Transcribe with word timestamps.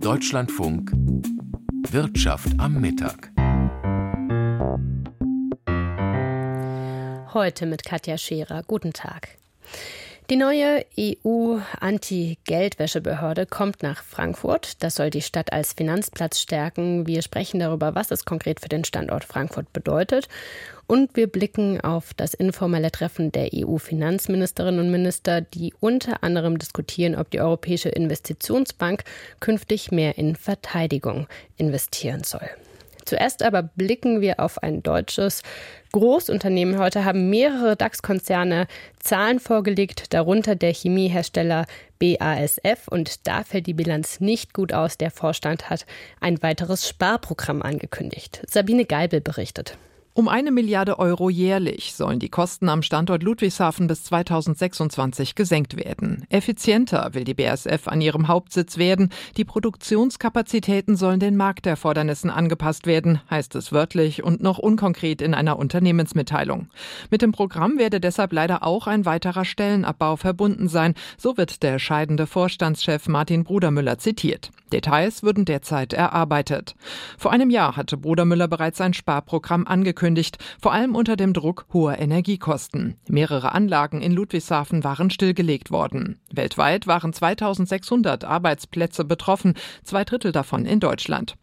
Deutschlandfunk 0.00 0.92
Wirtschaft 1.90 2.48
am 2.58 2.80
Mittag. 2.80 3.30
Heute 7.34 7.66
mit 7.66 7.84
Katja 7.84 8.18
Scherer. 8.18 8.62
Guten 8.66 8.92
Tag. 8.92 9.36
Die 10.30 10.36
neue 10.36 10.86
EU-Anti-Geldwäschebehörde 10.96 13.46
kommt 13.46 13.82
nach 13.82 14.04
Frankfurt. 14.04 14.80
Das 14.80 14.94
soll 14.94 15.10
die 15.10 15.22
Stadt 15.22 15.52
als 15.52 15.72
Finanzplatz 15.72 16.38
stärken. 16.38 17.08
Wir 17.08 17.22
sprechen 17.22 17.58
darüber, 17.58 17.96
was 17.96 18.12
es 18.12 18.24
konkret 18.24 18.60
für 18.60 18.68
den 18.68 18.84
Standort 18.84 19.24
Frankfurt 19.24 19.72
bedeutet. 19.72 20.28
Und 20.86 21.16
wir 21.16 21.26
blicken 21.26 21.80
auf 21.80 22.14
das 22.14 22.34
informelle 22.34 22.92
Treffen 22.92 23.32
der 23.32 23.50
EU-Finanzministerinnen 23.52 24.78
und 24.78 24.92
Minister, 24.92 25.40
die 25.40 25.74
unter 25.80 26.22
anderem 26.22 26.58
diskutieren, 26.58 27.16
ob 27.16 27.32
die 27.32 27.40
Europäische 27.40 27.88
Investitionsbank 27.88 29.02
künftig 29.40 29.90
mehr 29.90 30.16
in 30.16 30.36
Verteidigung 30.36 31.26
investieren 31.56 32.22
soll. 32.22 32.48
Zuerst 33.04 33.42
aber 33.42 33.62
blicken 33.62 34.20
wir 34.20 34.40
auf 34.40 34.62
ein 34.62 34.82
deutsches 34.82 35.42
Großunternehmen. 35.92 36.78
Heute 36.78 37.04
haben 37.04 37.30
mehrere 37.30 37.76
DAX-Konzerne 37.76 38.66
Zahlen 38.98 39.40
vorgelegt, 39.40 40.12
darunter 40.14 40.54
der 40.54 40.72
Chemiehersteller 40.72 41.66
BASF. 41.98 42.88
Und 42.88 43.26
da 43.26 43.42
fällt 43.42 43.66
die 43.66 43.74
Bilanz 43.74 44.20
nicht 44.20 44.54
gut 44.54 44.72
aus. 44.72 44.98
Der 44.98 45.10
Vorstand 45.10 45.70
hat 45.70 45.86
ein 46.20 46.42
weiteres 46.42 46.88
Sparprogramm 46.88 47.62
angekündigt. 47.62 48.42
Sabine 48.48 48.84
Geibel 48.84 49.20
berichtet. 49.20 49.76
Um 50.12 50.26
eine 50.26 50.50
Milliarde 50.50 50.98
Euro 50.98 51.30
jährlich 51.30 51.94
sollen 51.94 52.18
die 52.18 52.28
Kosten 52.28 52.68
am 52.68 52.82
Standort 52.82 53.22
Ludwigshafen 53.22 53.86
bis 53.86 54.02
2026 54.02 55.36
gesenkt 55.36 55.76
werden. 55.76 56.26
Effizienter 56.30 57.10
will 57.14 57.22
die 57.22 57.34
BASF 57.34 57.86
an 57.86 58.00
ihrem 58.00 58.26
Hauptsitz 58.26 58.76
werden. 58.76 59.10
Die 59.36 59.44
Produktionskapazitäten 59.44 60.96
sollen 60.96 61.20
den 61.20 61.36
Markterfordernissen 61.36 62.28
angepasst 62.28 62.88
werden, 62.88 63.20
heißt 63.30 63.54
es 63.54 63.70
wörtlich 63.70 64.24
und 64.24 64.42
noch 64.42 64.58
unkonkret 64.58 65.22
in 65.22 65.32
einer 65.32 65.56
Unternehmensmitteilung. 65.60 66.70
Mit 67.10 67.22
dem 67.22 67.30
Programm 67.30 67.78
werde 67.78 68.00
deshalb 68.00 68.32
leider 68.32 68.64
auch 68.64 68.88
ein 68.88 69.04
weiterer 69.04 69.44
Stellenabbau 69.44 70.16
verbunden 70.16 70.66
sein, 70.66 70.94
so 71.18 71.36
wird 71.36 71.62
der 71.62 71.78
scheidende 71.78 72.26
Vorstandschef 72.26 73.06
Martin 73.06 73.44
Brudermüller 73.44 73.98
zitiert. 73.98 74.50
Details 74.72 75.22
würden 75.22 75.44
derzeit 75.44 75.92
erarbeitet. 75.92 76.74
Vor 77.18 77.32
einem 77.32 77.50
Jahr 77.50 77.76
hatte 77.76 77.96
Brudermüller 77.96 78.46
bereits 78.46 78.80
ein 78.80 78.94
Sparprogramm 78.94 79.66
angekündigt, 79.66 79.99
vor 80.60 80.72
allem 80.72 80.94
unter 80.94 81.16
dem 81.16 81.32
Druck 81.32 81.66
hoher 81.72 81.98
Energiekosten. 81.98 82.96
Mehrere 83.08 83.52
Anlagen 83.52 84.00
in 84.00 84.12
Ludwigshafen 84.12 84.84
waren 84.84 85.10
stillgelegt 85.10 85.70
worden. 85.70 86.20
Weltweit 86.32 86.86
waren 86.86 87.12
2600 87.12 88.24
Arbeitsplätze 88.24 89.04
betroffen, 89.04 89.54
zwei 89.84 90.04
Drittel 90.04 90.32
davon 90.32 90.66
in 90.66 90.80
Deutschland. 90.80 91.36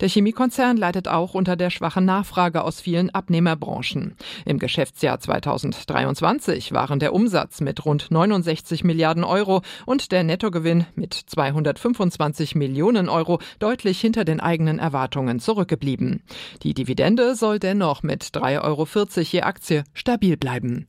Der 0.00 0.08
Chemiekonzern 0.08 0.76
leidet 0.76 1.08
auch 1.08 1.34
unter 1.34 1.56
der 1.56 1.70
schwachen 1.70 2.04
Nachfrage 2.04 2.64
aus 2.64 2.80
vielen 2.80 3.10
Abnehmerbranchen. 3.10 4.16
Im 4.44 4.58
Geschäftsjahr 4.58 5.20
2023 5.20 6.72
waren 6.72 6.98
der 6.98 7.12
Umsatz 7.12 7.60
mit 7.60 7.84
rund 7.84 8.10
69 8.10 8.84
Milliarden 8.84 9.24
Euro 9.24 9.62
und 9.86 10.12
der 10.12 10.24
Nettogewinn 10.24 10.86
mit 10.94 11.14
225 11.14 12.54
Millionen 12.54 13.08
Euro 13.08 13.40
deutlich 13.58 14.00
hinter 14.00 14.24
den 14.24 14.40
eigenen 14.40 14.78
Erwartungen 14.78 15.40
zurückgeblieben. 15.40 16.22
Die 16.62 16.74
Dividende 16.74 17.34
soll 17.34 17.58
dennoch 17.58 18.02
mit 18.02 18.24
3,40 18.24 18.62
Euro 18.62 18.86
je 19.22 19.42
Aktie 19.42 19.84
stabil 19.94 20.36
bleiben. 20.36 20.86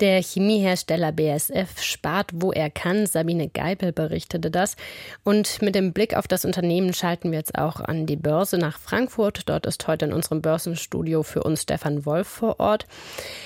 Der 0.00 0.22
Chemiehersteller 0.22 1.10
BSF 1.10 1.82
spart, 1.82 2.30
wo 2.32 2.52
er 2.52 2.70
kann. 2.70 3.06
Sabine 3.06 3.48
Geipel 3.48 3.92
berichtete 3.92 4.48
das. 4.48 4.76
Und 5.24 5.60
mit 5.60 5.74
dem 5.74 5.92
Blick 5.92 6.14
auf 6.14 6.28
das 6.28 6.44
Unternehmen 6.44 6.94
schalten 6.94 7.32
wir 7.32 7.38
jetzt 7.38 7.58
auch 7.58 7.80
an 7.80 8.06
die 8.06 8.14
Börse 8.14 8.58
nach 8.58 8.78
Frankfurt. 8.78 9.48
Dort 9.48 9.66
ist 9.66 9.88
heute 9.88 10.04
in 10.04 10.12
unserem 10.12 10.40
Börsenstudio 10.40 11.24
für 11.24 11.42
uns 11.42 11.62
Stefan 11.62 12.06
Wolf 12.06 12.28
vor 12.28 12.60
Ort. 12.60 12.86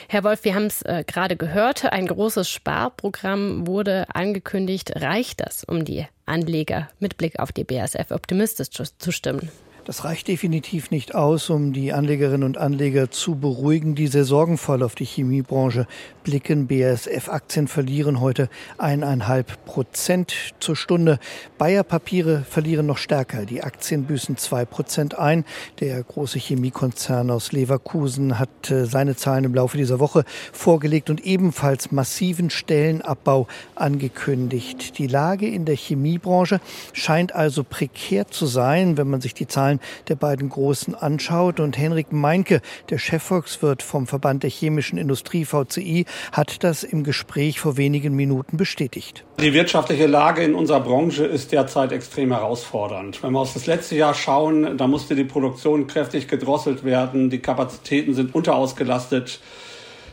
Herr 0.09 0.25
Wolf, 0.25 0.45
wir 0.45 0.55
haben 0.55 0.67
es 0.67 0.83
äh, 0.83 1.05
gerade 1.07 1.37
gehört. 1.37 1.91
Ein 1.91 2.07
großes 2.07 2.51
Sparprogramm 2.51 3.67
wurde 3.67 4.05
angekündigt. 4.15 4.93
Reicht 4.97 5.41
das, 5.41 5.65
um 5.65 5.87
die 5.87 6.05
Anleger 6.27 6.91
mit 7.01 7.17
Blick 7.17 7.39
auf 7.39 7.53
die 7.53 7.65
BSF 7.65 8.11
optimistisch 8.11 8.69
zu 8.71 9.11
stimmen? 9.11 9.51
Das 9.84 10.04
reicht 10.04 10.28
definitiv 10.28 10.93
nicht 10.93 11.16
aus, 11.16 11.50
um 11.50 11.72
die 11.72 11.93
Anlegerinnen 11.93 12.44
und 12.44 12.56
Anleger 12.56 13.10
zu 13.10 13.34
beruhigen, 13.34 13.97
die 13.97 14.06
sehr 14.06 14.25
sorgenvoll 14.25 14.81
auf 14.84 14.94
die 14.94 15.04
Chemiebranche 15.04 15.88
blicken. 16.22 16.69
BASF-Aktien 16.69 17.66
verlieren 17.66 18.20
heute 18.20 18.48
eineinhalb 18.78 19.65
Prozent 19.65 20.34
zur 20.60 20.76
Stunde. 20.76 21.19
Bayer-Papiere 21.59 22.44
verlieren 22.48 22.87
noch 22.87 22.98
stärker. 22.98 23.44
Die 23.44 23.65
Aktien 23.65 24.04
büßen 24.04 24.37
zwei 24.37 24.65
Prozent 24.65 25.19
ein. 25.19 25.44
Der 25.81 26.00
große 26.00 26.38
Chemiekonzern 26.38 27.32
aus 27.32 27.50
Leverkusen 27.50 28.38
hat 28.38 28.70
äh, 28.70 28.87
seine 28.87 29.16
Zahlen 29.16 29.43
im 29.43 29.54
Laufe 29.54 29.76
dieser 29.76 29.99
Woche 29.99 30.25
vorgelegt 30.53 31.10
und 31.10 31.26
ebenfalls 31.26 31.91
massiven 31.91 32.50
Stellenabbau 32.50 33.49
angekündigt. 33.75 34.99
Die 34.99 35.09
Lage 35.09 35.49
in 35.49 35.64
der 35.64 35.76
Chemiebranche 35.76 36.60
scheint 36.93 37.34
also 37.34 37.64
prekär 37.64 38.28
zu 38.28 38.47
sein, 38.47 38.97
wenn 38.97 39.10
man 39.10 39.20
sich 39.20 39.34
die 39.34 39.49
Zahlen 39.49 39.72
Zahlen 39.72 39.81
der 40.09 40.16
beiden 40.16 40.49
Großen 40.49 40.94
anschaut. 40.94 41.60
Und 41.60 41.78
Henrik 41.78 42.12
Meinke, 42.12 42.60
der 42.91 42.99
Chefvolkswirt 42.99 43.83
vom 43.83 44.06
Verband 44.06 44.43
der 44.43 44.50
chemischen 44.50 44.99
Industrie 44.99 45.44
VCI, 45.44 46.06
hat 46.33 46.65
das 46.65 46.83
im 46.83 47.05
Gespräch 47.05 47.60
vor 47.60 47.77
wenigen 47.77 48.15
Minuten 48.15 48.56
bestätigt. 48.56 49.25
Die 49.41 49.55
wirtschaftliche 49.55 50.06
Lage 50.06 50.43
in 50.43 50.55
unserer 50.55 50.81
Branche 50.81 51.25
ist 51.25 51.53
derzeit 51.53 51.93
extrem 51.93 52.32
herausfordernd. 52.32 53.22
Wenn 53.22 53.32
wir 53.32 53.41
auf 53.41 53.55
das 53.55 53.66
letzte 53.66 53.97
Jahr 53.97 54.15
schauen, 54.15 54.77
da 54.77 54.87
musste 54.87 55.15
die 55.15 55.25
Produktion 55.25 55.87
kräftig 55.87 56.28
gedrosselt 56.28 56.84
werden, 56.84 57.31
die 57.31 57.38
Kapazitäten 57.38 58.15
sind 58.15 58.34
unterausgelastet. 58.34 59.41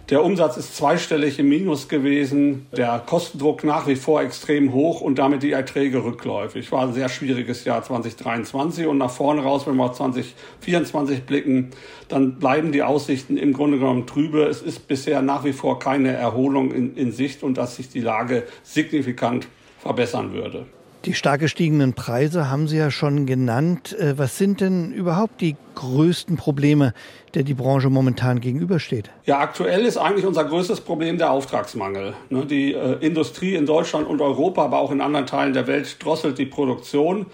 Der 0.09 0.23
Umsatz 0.23 0.57
ist 0.57 0.75
zweistellig 0.75 1.37
im 1.37 1.49
Minus 1.49 1.87
gewesen, 1.87 2.65
der 2.75 2.97
Kostendruck 2.97 3.63
nach 3.63 3.85
wie 3.85 3.95
vor 3.95 4.23
extrem 4.23 4.73
hoch 4.73 5.01
und 5.01 5.19
damit 5.19 5.43
die 5.43 5.51
Erträge 5.51 6.03
rückläufig. 6.03 6.71
War 6.71 6.87
ein 6.87 6.93
sehr 6.93 7.09
schwieriges 7.09 7.63
Jahr 7.63 7.83
2023 7.83 8.87
und 8.87 8.97
nach 8.97 9.11
vorne 9.11 9.43
raus, 9.43 9.67
wenn 9.67 9.75
wir 9.75 9.83
auf 9.83 9.97
2024 9.97 11.25
blicken, 11.25 11.69
dann 12.07 12.39
bleiben 12.39 12.71
die 12.71 12.81
Aussichten 12.81 13.37
im 13.37 13.53
Grunde 13.53 13.77
genommen 13.77 14.07
trübe. 14.07 14.45
Es 14.45 14.63
ist 14.63 14.87
bisher 14.87 15.21
nach 15.21 15.43
wie 15.43 15.53
vor 15.53 15.77
keine 15.77 16.11
Erholung 16.13 16.71
in, 16.71 16.95
in 16.95 17.11
Sicht 17.11 17.43
und 17.43 17.59
dass 17.59 17.75
sich 17.75 17.89
die 17.89 18.01
Lage 18.01 18.47
signifikant 18.63 19.47
verbessern 19.77 20.33
würde. 20.33 20.65
Die 21.05 21.13
stark 21.13 21.39
gestiegenen 21.39 21.93
Preise 21.93 22.49
haben 22.49 22.67
Sie 22.67 22.75
ja 22.77 22.91
schon 22.91 23.25
genannt. 23.25 23.97
Äh, 23.97 24.17
was 24.17 24.37
sind 24.37 24.59
denn 24.59 24.91
überhaupt 24.91 25.39
die 25.39 25.55
größten 25.75 26.35
Probleme, 26.35 26.93
der 27.33 27.43
die 27.43 27.53
Branche 27.53 27.89
momentan 27.89 28.41
gegenübersteht? 28.41 29.09
Ja, 29.25 29.39
aktuell 29.39 29.85
ist 29.85 29.95
eigentlich 29.95 30.25
unser 30.25 30.43
größtes 30.43 30.81
Problem 30.81 31.17
der 31.17 31.31
Auftragsmangel. 31.31 32.15
Ne, 32.29 32.45
die 32.45 32.73
äh, 32.73 32.97
Industrie 32.99 33.55
in 33.55 33.65
Deutschland 33.65 34.07
und 34.07 34.19
Europa, 34.19 34.65
aber 34.65 34.79
auch 34.79 34.91
in 34.91 34.99
anderen 34.99 35.25
Teilen 35.25 35.53
der 35.53 35.67
Welt 35.67 36.03
drosselt 36.03 36.37
die 36.37 36.45
Produktion 36.45 37.27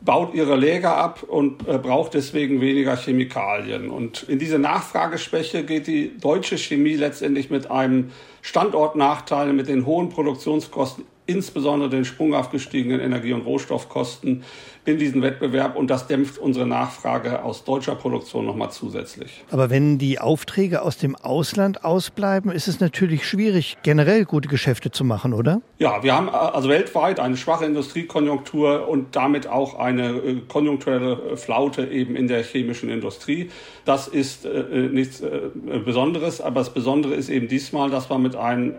baut 0.00 0.34
ihre 0.34 0.56
Läger 0.56 0.96
ab 0.96 1.22
und 1.22 1.66
äh, 1.68 1.78
braucht 1.78 2.14
deswegen 2.14 2.60
weniger 2.60 2.96
Chemikalien. 2.96 3.90
Und 3.90 4.24
in 4.24 4.40
diese 4.40 4.58
Nachfrageschwäche 4.58 5.62
geht 5.62 5.86
die 5.86 6.18
deutsche 6.18 6.58
Chemie 6.58 6.96
letztendlich 6.96 7.48
mit 7.48 7.70
einem 7.70 8.10
Standortnachteil, 8.42 9.52
mit 9.52 9.68
den 9.68 9.86
hohen 9.86 10.08
Produktionskosten 10.08 11.04
insbesondere 11.28 11.90
den 11.90 12.04
sprunghaft 12.04 12.50
gestiegenen 12.50 13.00
Energie- 13.00 13.34
und 13.34 13.42
Rohstoffkosten 13.42 14.42
in 14.86 14.98
diesen 14.98 15.20
Wettbewerb 15.20 15.76
und 15.76 15.90
das 15.90 16.06
dämpft 16.06 16.38
unsere 16.38 16.66
Nachfrage 16.66 17.44
aus 17.44 17.64
deutscher 17.64 17.94
Produktion 17.94 18.46
nochmal 18.46 18.70
zusätzlich. 18.70 19.44
Aber 19.50 19.68
wenn 19.68 19.98
die 19.98 20.18
Aufträge 20.18 20.80
aus 20.80 20.96
dem 20.96 21.14
Ausland 21.14 21.84
ausbleiben, 21.84 22.50
ist 22.50 22.66
es 22.66 22.80
natürlich 22.80 23.28
schwierig, 23.28 23.76
generell 23.82 24.24
gute 24.24 24.48
Geschäfte 24.48 24.90
zu 24.90 25.04
machen, 25.04 25.34
oder? 25.34 25.60
Ja, 25.78 26.02
wir 26.02 26.16
haben 26.16 26.30
also 26.30 26.70
weltweit 26.70 27.20
eine 27.20 27.36
schwache 27.36 27.66
Industriekonjunktur 27.66 28.88
und 28.88 29.14
damit 29.14 29.46
auch 29.46 29.78
eine 29.78 30.08
äh, 30.08 30.40
konjunkturelle 30.48 31.36
Flaute 31.36 31.86
eben 31.86 32.16
in 32.16 32.26
der 32.26 32.42
chemischen 32.42 32.88
Industrie. 32.88 33.50
Das 33.84 34.08
ist 34.08 34.46
äh, 34.46 34.88
nichts 34.90 35.20
äh, 35.20 35.50
Besonderes, 35.84 36.40
aber 36.40 36.60
das 36.60 36.72
Besondere 36.72 37.14
ist 37.14 37.28
eben 37.28 37.48
diesmal, 37.48 37.90
dass 37.90 38.08
wir 38.08 38.18
mit 38.18 38.34
einem 38.34 38.70
äh, 38.70 38.76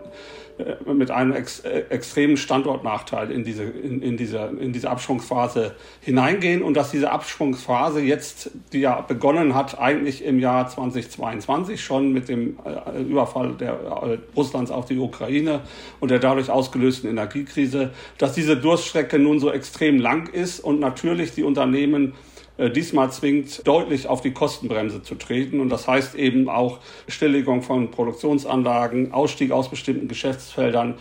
mit 0.92 1.10
einem 1.10 1.32
ex, 1.32 1.60
äh, 1.60 1.84
extremen 1.90 2.36
Standortnachteil 2.36 3.30
in 3.30 3.44
diese, 3.44 3.64
in, 3.64 4.02
in, 4.02 4.16
dieser, 4.16 4.50
in 4.50 4.72
diese 4.72 4.90
Abschwungsphase 4.90 5.74
hineingehen 6.00 6.62
und 6.62 6.74
dass 6.74 6.90
diese 6.90 7.10
Abschwungsphase 7.10 8.00
jetzt, 8.00 8.50
die 8.72 8.80
ja 8.80 9.00
begonnen 9.00 9.54
hat, 9.54 9.78
eigentlich 9.78 10.24
im 10.24 10.38
Jahr 10.38 10.68
2022 10.68 11.82
schon 11.82 12.12
mit 12.12 12.28
dem 12.28 12.58
äh, 12.64 13.02
Überfall 13.02 13.54
der, 13.54 14.18
Russlands 14.36 14.70
auf 14.70 14.86
die 14.86 14.98
Ukraine 14.98 15.60
und 16.00 16.10
der 16.10 16.18
dadurch 16.18 16.50
ausgelösten 16.50 17.10
Energiekrise, 17.10 17.90
dass 18.18 18.32
diese 18.32 18.56
Durststrecke 18.56 19.18
nun 19.18 19.40
so 19.40 19.50
extrem 19.50 19.98
lang 19.98 20.28
ist 20.28 20.60
und 20.60 20.80
natürlich 20.80 21.32
die 21.32 21.42
Unternehmen 21.42 22.12
äh, 22.12 22.30
diesmal 22.68 23.10
zwingt, 23.10 23.66
deutlich 23.66 24.06
auf 24.06 24.20
die 24.20 24.32
Kostenbremse 24.32 25.02
zu 25.02 25.14
treten. 25.14 25.60
Und 25.60 25.70
das 25.70 25.88
heißt 25.88 26.14
eben 26.14 26.48
auch 26.48 26.80
Stilllegung 27.08 27.62
von 27.62 27.90
Produktionsanlagen, 27.90 29.12
Ausstieg 29.12 29.52
aus 29.52 29.70
bestimmten 29.70 30.08
Geschäftsfeldern, 30.08 30.94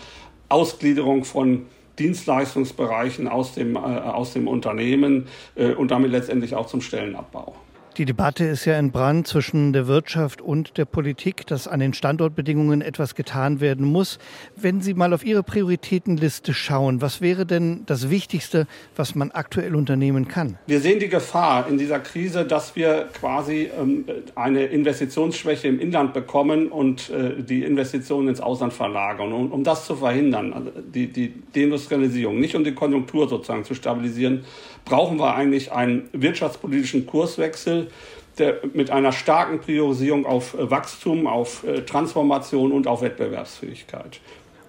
Ausgliederung 0.48 1.26
von 1.26 1.66
Dienstleistungsbereichen 2.00 3.28
aus 3.28 3.54
dem, 3.54 3.76
äh, 3.76 3.80
aus 3.80 4.34
dem 4.34 4.48
Unternehmen 4.48 5.28
äh, 5.56 5.74
und 5.74 5.92
damit 5.92 6.12
letztendlich 6.12 6.56
auch 6.56 6.68
zum 6.68 6.82
Stellenabbau. 6.82 7.56
Die 8.00 8.06
Debatte 8.06 8.46
ist 8.46 8.64
ja 8.64 8.80
in 8.80 8.92
Brand 8.92 9.28
zwischen 9.28 9.74
der 9.74 9.88
Wirtschaft 9.88 10.42
und 10.42 10.78
der 10.78 10.86
Politik, 10.86 11.46
dass 11.48 11.68
an 11.68 11.82
den 11.82 11.94
Standortbedingungen 11.94 12.80
etwas 12.80 13.14
getan 13.14 13.60
werden 13.60 13.86
muss. 13.86 14.20
Wenn 14.56 14.80
Sie 14.80 14.94
mal 14.94 15.14
auf 15.14 15.26
Ihre 15.26 15.44
Prioritätenliste 15.44 16.54
schauen, 16.54 17.02
was 17.02 17.20
wäre 17.20 17.46
denn 17.46 17.84
das 17.88 18.10
Wichtigste, 18.10 18.68
was 18.96 19.16
man 19.16 19.32
aktuell 19.32 19.76
unternehmen 19.76 20.30
kann? 20.30 20.58
Wir 20.66 20.80
sehen 20.80 21.02
die 21.02 21.10
Gefahr 21.10 21.68
in 21.68 21.78
dieser 21.78 22.00
Krise, 22.00 22.46
dass 22.46 22.74
wir 22.78 23.10
quasi 23.20 23.70
ähm, 23.78 24.06
eine 24.34 24.68
Investitionsschwäche 24.68 25.68
im 25.68 25.82
Inland 25.82 26.14
bekommen 26.14 26.70
und 26.70 27.10
äh, 27.10 27.44
die 27.44 27.66
Investitionen 27.66 28.30
ins 28.30 28.40
Ausland 28.40 28.72
verlagern. 28.72 29.34
Und 29.34 29.52
um 29.52 29.66
das 29.66 29.86
zu 29.86 29.98
verhindern, 29.98 30.54
also 30.54 30.72
die, 30.80 31.12
die 31.12 31.34
Deindustrialisierung, 31.54 32.40
nicht 32.40 32.56
um 32.56 32.64
die 32.64 32.74
Konjunktur 32.74 33.28
sozusagen 33.28 33.66
zu 33.66 33.76
stabilisieren, 33.76 34.46
brauchen 34.86 35.20
wir 35.20 35.36
eigentlich 35.36 35.74
einen 35.74 36.08
wirtschaftspolitischen 36.14 37.06
Kurswechsel, 37.06 37.89
der 38.38 38.60
mit 38.74 38.90
einer 38.90 39.12
starken 39.12 39.60
Priorisierung 39.60 40.26
auf 40.26 40.54
äh, 40.54 40.70
Wachstum, 40.70 41.28
auf 41.28 41.64
äh, 41.64 41.82
Transformation 41.82 42.72
und 42.72 42.88
auf 42.88 43.02
Wettbewerbsfähigkeit. 43.02 44.20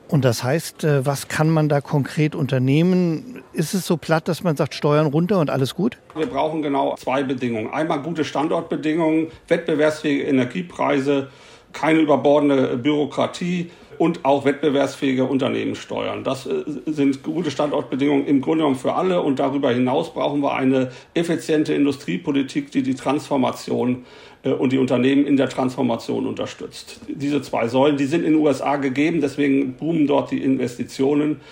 Und 0.08 0.25
das 0.25 0.43
heißt, 0.43 0.82
äh, 0.82 1.06
was 1.06 1.28
kann 1.28 1.50
man 1.50 1.69
da 1.69 1.81
konkret 1.81 2.34
unternehmen? 2.34 3.43
Ist 3.52 3.75
es 3.75 3.87
so 3.87 3.96
platt, 3.96 4.26
dass 4.26 4.43
man 4.43 4.56
sagt, 4.56 4.75
Steuern 4.75 5.06
runter 5.06 5.38
und 5.38 5.50
alles 5.50 5.76
gut? 5.76 5.99
Wir 6.17 6.26
brauchen 6.26 6.62
genau 6.62 6.96
zwei 6.96 7.22
Bedingungen. 7.22 7.72
Einmal 7.72 8.02
gute 8.02 8.25
Standortbedingungen, 8.25 9.28
wettbewerbsfähige 9.46 10.25
Energiepreise, 10.25 11.28
keine 11.73 12.00
überbordende 12.00 12.76
Bürokratie 12.76 13.70
und 14.00 14.25
auch 14.25 14.47
wettbewerbsfähige 14.47 15.25
Unternehmen 15.25 15.75
steuern. 15.75 16.25
Das 16.25 16.47
äh, 16.47 16.64
sind 16.87 17.23
gute 17.23 17.50
Standortbedingungen 17.50 18.26
im 18.26 18.41
Grunde 18.41 18.62
genommen 18.62 18.76
für 18.76 18.94
alle. 18.94 19.20
Und 19.20 19.38
darüber 19.38 19.70
hinaus 19.73 20.14
brauchen 20.14 20.41
wir 20.41 20.55
eine 20.55 20.91
effiziente 21.12 21.75
Industriepolitik, 21.75 22.70
die 22.70 22.82
die 22.82 22.94
Transformation 22.94 24.06
äh, 24.43 24.52
und 24.52 24.73
die 24.73 24.79
Unternehmen 24.79 25.26
in 25.26 25.37
der 25.37 25.50
Transformation 25.50 26.26
unterstützt. 26.26 26.99
Diese 27.08 27.43
zwei 27.43 27.69
Säulen, 27.69 27.99
die 27.99 28.06
sind 28.06 28.25
in 28.25 28.32
den 28.32 28.41
USA 28.41 28.76
gegeben, 28.76 29.20
deswegen 29.20 29.75
boomen 29.75 30.06
dort 30.06 30.31
die 30.31 30.43
Investitionen. 30.43 31.43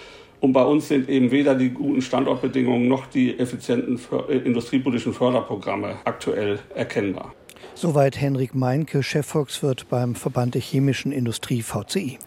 Und 0.40 0.54
bei 0.54 0.64
uns 0.64 0.88
sind 0.88 1.10
eben 1.10 1.30
weder 1.30 1.54
die 1.54 1.68
guten 1.68 2.00
Standortbedingungen 2.00 2.88
noch 2.88 3.04
die 3.08 3.38
effizienten 3.38 4.00
äh, 4.26 4.38
industriepolitischen 4.38 5.12
Förderprogramme 5.12 5.96
aktuell 6.06 6.60
erkennbar. 6.74 7.34
Soweit 7.80 8.20
Henrik 8.20 8.56
Meinke, 8.56 9.04
Chefvolkswirt 9.04 9.88
beim 9.88 10.16
Verband 10.16 10.56
der 10.56 10.60
chemischen 10.60 11.12
Industrie 11.12 11.62
VCI. 11.62 12.18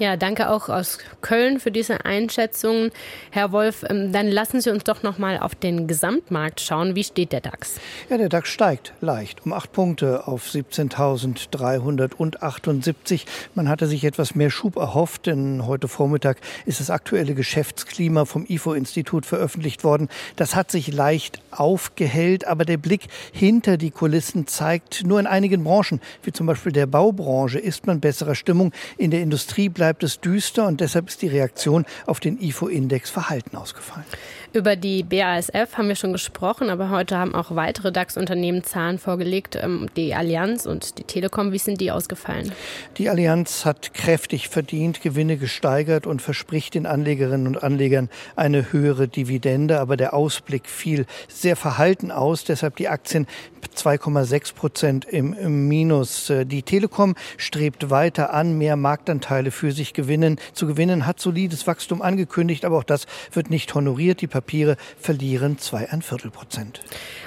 Ja, 0.00 0.16
danke 0.16 0.48
auch 0.48 0.70
aus 0.70 0.96
Köln 1.20 1.60
für 1.60 1.70
diese 1.70 2.06
Einschätzung. 2.06 2.88
Herr 3.30 3.52
Wolf, 3.52 3.84
ähm, 3.86 4.12
dann 4.12 4.28
lassen 4.28 4.62
Sie 4.62 4.70
uns 4.70 4.84
doch 4.84 5.02
noch 5.02 5.18
mal 5.18 5.38
auf 5.38 5.54
den 5.54 5.88
Gesamtmarkt 5.88 6.62
schauen. 6.62 6.94
Wie 6.94 7.04
steht 7.04 7.32
der 7.32 7.42
DAX? 7.42 7.74
Ja, 8.08 8.16
der 8.16 8.30
DAX 8.30 8.48
steigt 8.48 8.94
leicht 9.02 9.44
um 9.44 9.52
acht 9.52 9.72
Punkte 9.72 10.26
auf 10.26 10.48
17.378. 10.48 13.26
Man 13.54 13.68
hatte 13.68 13.86
sich 13.86 14.04
etwas 14.04 14.34
mehr 14.34 14.48
Schub 14.48 14.76
erhofft, 14.76 15.26
denn 15.26 15.66
heute 15.66 15.86
Vormittag 15.86 16.38
ist 16.64 16.80
das 16.80 16.88
aktuelle 16.88 17.34
Geschäftsklima 17.34 18.24
vom 18.24 18.46
IFO-Institut 18.48 19.26
veröffentlicht 19.26 19.84
worden. 19.84 20.08
Das 20.36 20.56
hat 20.56 20.70
sich 20.70 20.90
leicht 20.90 21.42
aufgehellt, 21.50 22.46
aber 22.46 22.64
der 22.64 22.78
Blick 22.78 23.08
hinter 23.32 23.76
die 23.76 23.90
Kulissen 23.90 24.46
zeigt, 24.46 25.04
nur 25.04 25.20
in 25.20 25.26
einigen 25.26 25.62
Branchen, 25.62 26.00
wie 26.22 26.32
zum 26.32 26.46
Beispiel 26.46 26.72
der 26.72 26.86
Baubranche, 26.86 27.58
ist 27.58 27.86
man 27.86 28.00
besserer 28.00 28.34
Stimmung. 28.34 28.72
In 28.96 29.10
der 29.10 29.20
Industrie 29.20 29.68
bleibt 29.68 29.89
bleibt 29.90 30.04
es 30.04 30.20
düster 30.20 30.68
und 30.68 30.80
deshalb 30.80 31.08
ist 31.08 31.20
die 31.20 31.26
Reaktion 31.26 31.84
auf 32.06 32.20
den 32.20 32.40
IFO-Index 32.40 33.10
verhalten 33.10 33.56
ausgefallen. 33.56 34.06
Über 34.52 34.76
die 34.76 35.02
BASF 35.02 35.76
haben 35.76 35.88
wir 35.88 35.96
schon 35.96 36.12
gesprochen, 36.12 36.70
aber 36.70 36.90
heute 36.90 37.16
haben 37.16 37.34
auch 37.34 37.56
weitere 37.56 37.90
DAX-Unternehmen 37.90 38.62
Zahlen 38.62 38.98
vorgelegt. 38.98 39.56
Ähm, 39.60 39.88
die 39.96 40.14
Allianz 40.14 40.66
und 40.66 40.98
die 40.98 41.04
Telekom, 41.04 41.50
wie 41.50 41.58
sind 41.58 41.80
die 41.80 41.90
ausgefallen? 41.90 42.52
Die 42.98 43.08
Allianz 43.08 43.64
hat 43.64 43.92
kräftig 43.92 44.48
verdient, 44.48 45.02
Gewinne 45.02 45.36
gesteigert 45.36 46.06
und 46.06 46.22
verspricht 46.22 46.74
den 46.74 46.86
Anlegerinnen 46.86 47.48
und 47.48 47.62
Anlegern 47.62 48.08
eine 48.36 48.72
höhere 48.72 49.08
Dividende. 49.08 49.80
Aber 49.80 49.96
der 49.96 50.14
Ausblick 50.14 50.68
fiel 50.68 51.06
sehr 51.28 51.56
verhalten 51.56 52.12
aus, 52.12 52.44
deshalb 52.44 52.76
die 52.76 52.88
Aktien 52.88 53.26
2,6 53.66 54.54
Prozent 54.54 55.04
im, 55.04 55.68
Minus. 55.68 56.32
Die 56.44 56.62
Telekom 56.62 57.14
strebt 57.36 57.90
weiter 57.90 58.32
an, 58.32 58.58
mehr 58.58 58.76
Marktanteile 58.76 59.50
für 59.50 59.72
sich 59.72 59.92
gewinnen, 59.92 60.38
zu 60.52 60.66
gewinnen, 60.66 61.06
hat 61.06 61.20
solides 61.20 61.66
Wachstum 61.66 62.02
angekündigt, 62.02 62.64
aber 62.64 62.78
auch 62.78 62.84
das 62.84 63.06
wird 63.32 63.50
nicht 63.50 63.74
honoriert. 63.74 64.20
Die 64.20 64.26
Papiere 64.26 64.76
verlieren 64.98 65.58
zweieinviertel 65.58 66.30
Prozent. 66.30 66.80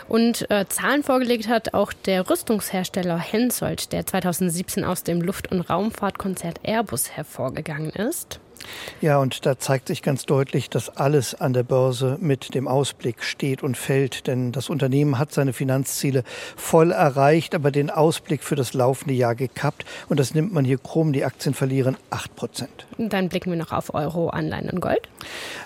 Und 0.08 0.50
äh, 0.52 0.66
Zahlen 0.68 1.04
vorgelegt 1.04 1.48
hat 1.48 1.74
auch 1.74 1.94
der 1.94 2.30
Rüstungshersteller 2.30 3.18
Hensoldt, 3.18 3.92
der 3.94 4.06
2017 4.06 4.84
aus 4.84 5.04
dem 5.04 5.22
Luft- 5.22 5.52
und 5.52 5.62
Raumfahrtkonzert 5.62 6.60
Airbus 6.64 7.12
hervorgegangen 7.12 7.90
ist. 7.90 8.40
Ja, 9.02 9.20
und 9.20 9.46
da 9.46 9.58
zeigt 9.58 9.88
sich 9.88 10.02
ganz 10.02 10.26
deutlich, 10.26 10.70
dass 10.70 10.90
alles 10.90 11.36
an 11.36 11.54
der 11.54 11.64
Börse 11.64 12.18
mit 12.22 12.56
dem 12.56 12.68
Ausblick 12.68 13.24
steht 13.24 13.64
und 13.64 13.78
fällt. 13.78 14.28
Denn 14.28 14.52
das 14.52 14.70
Unternehmen 14.70 15.20
hat 15.20 15.34
seine 15.34 15.54
Finanzziele 15.54 16.24
voll 16.56 16.92
erreicht, 16.92 17.56
aber 17.56 17.72
den 17.72 17.90
Ausblick 17.90 18.44
für 18.44 18.56
das 18.56 18.74
laufende 18.74 19.14
Jahr 19.14 19.36
gekappt. 19.36 19.86
Und 20.10 20.20
das 20.20 20.34
nimmt 20.34 20.54
man 20.54 20.66
hier 20.66 20.78
krumm. 20.78 21.14
Die 21.14 21.26
Aktien 21.26 21.54
verlieren 21.54 21.98
8 22.10 22.36
Prozent. 22.36 22.88
Dann 22.98 23.30
blicken 23.30 23.52
wir 23.52 23.58
noch 23.58 23.72
auf 23.72 23.94
Euro, 23.94 24.30
Anleihen 24.30 24.70
und 24.70 24.80
Gold. 24.80 25.10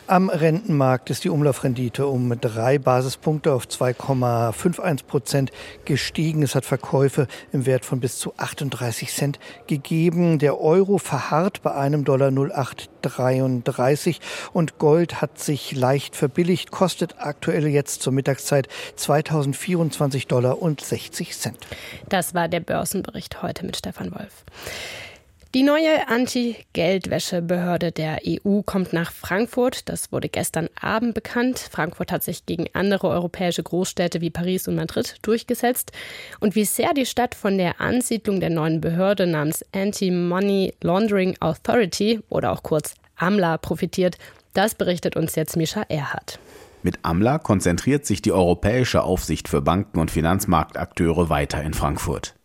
Am 0.08 0.30
Rentenmarkt 0.30 1.10
ist 1.10 1.24
die 1.24 1.30
Umlaufrendite 1.30 2.08
um 2.08 2.40
drei 2.40 2.80
Basispunkte 2.80 3.54
auf 3.54 3.66
2,51 3.66 5.06
Prozent 5.06 5.52
gestiegen. 5.86 6.44
Es 6.44 6.56
hat 6.56 6.66
Verkäufe 6.66 7.28
im 7.52 7.66
Wert 7.66 7.86
von 7.86 8.00
bis 8.00 8.18
zu 8.18 8.34
38 8.38 9.14
Cent 9.14 9.40
gegeben. 9.68 10.40
Der 10.40 10.60
Euro 10.62 10.98
verharrt 10.98 11.62
bei 11.62 11.76
einem 11.76 12.06
Dollar 12.06 12.32
0,833 13.02 14.20
und 14.54 14.78
Gold 14.78 15.22
hat 15.22 15.40
sich 15.40 15.76
leicht 15.76 16.16
verbilligt, 16.16 16.72
kostet 16.72 17.16
aktuell 17.20 17.68
jetzt 17.68 18.02
zur 18.02 18.14
Mittagszeit 18.14 18.68
2024 18.96 20.28
Dollar 20.28 20.62
und 20.62 20.82
60 20.82 21.38
Cent. 21.38 21.58
Das 22.10 22.34
war 22.34 22.48
der 22.48 22.60
Börsenbericht 22.60 23.42
heute 23.42 23.66
mit 23.66 23.78
Stefan 23.78 24.12
Wolf. 24.12 24.44
Die 25.58 25.64
neue 25.64 26.08
Anti-Geldwäsche-Behörde 26.08 27.92
der 27.92 28.20
EU 28.28 28.62
kommt 28.62 28.94
nach 28.94 29.12
Frankfurt. 29.12 29.90
Das 29.90 30.12
wurde 30.12 30.30
gestern 30.30 30.70
Abend 30.80 31.16
bekannt. 31.16 31.58
Frankfurt 31.58 32.12
hat 32.12 32.22
sich 32.22 32.46
gegen 32.46 32.68
andere 32.74 33.08
europäische 33.08 33.64
Großstädte 33.64 34.22
wie 34.22 34.30
Paris 34.30 34.68
und 34.68 34.76
Madrid 34.76 35.16
durchgesetzt. 35.24 35.94
Und 36.40 36.54
wie 36.54 36.64
sehr 36.64 36.94
die 36.94 37.08
Stadt 37.08 37.34
von 37.34 37.58
der 37.58 37.82
Ansiedlung 37.82 38.40
der 38.40 38.52
neuen 38.52 38.82
Behörde 38.82 39.26
namens 39.26 39.66
Anti-Money 39.74 40.76
Laundering 40.84 41.36
Authority 41.40 42.20
oder 42.30 42.52
auch 42.52 42.62
kurz 42.62 42.94
AMLA 43.16 43.58
profitiert, 43.58 44.20
das 44.54 44.76
berichtet 44.76 45.16
uns 45.16 45.34
jetzt 45.34 45.58
Mischa 45.58 45.82
Erhardt. 45.90 46.38
Mit 46.84 47.00
AMLA 47.02 47.40
konzentriert 47.40 48.06
sich 48.06 48.22
die 48.22 48.32
europäische 48.32 49.02
Aufsicht 49.02 49.48
für 49.48 49.64
Banken 49.64 49.98
und 49.98 50.12
Finanzmarktakteure 50.12 51.32
weiter 51.32 51.64
in 51.64 51.74
Frankfurt. 51.74 52.37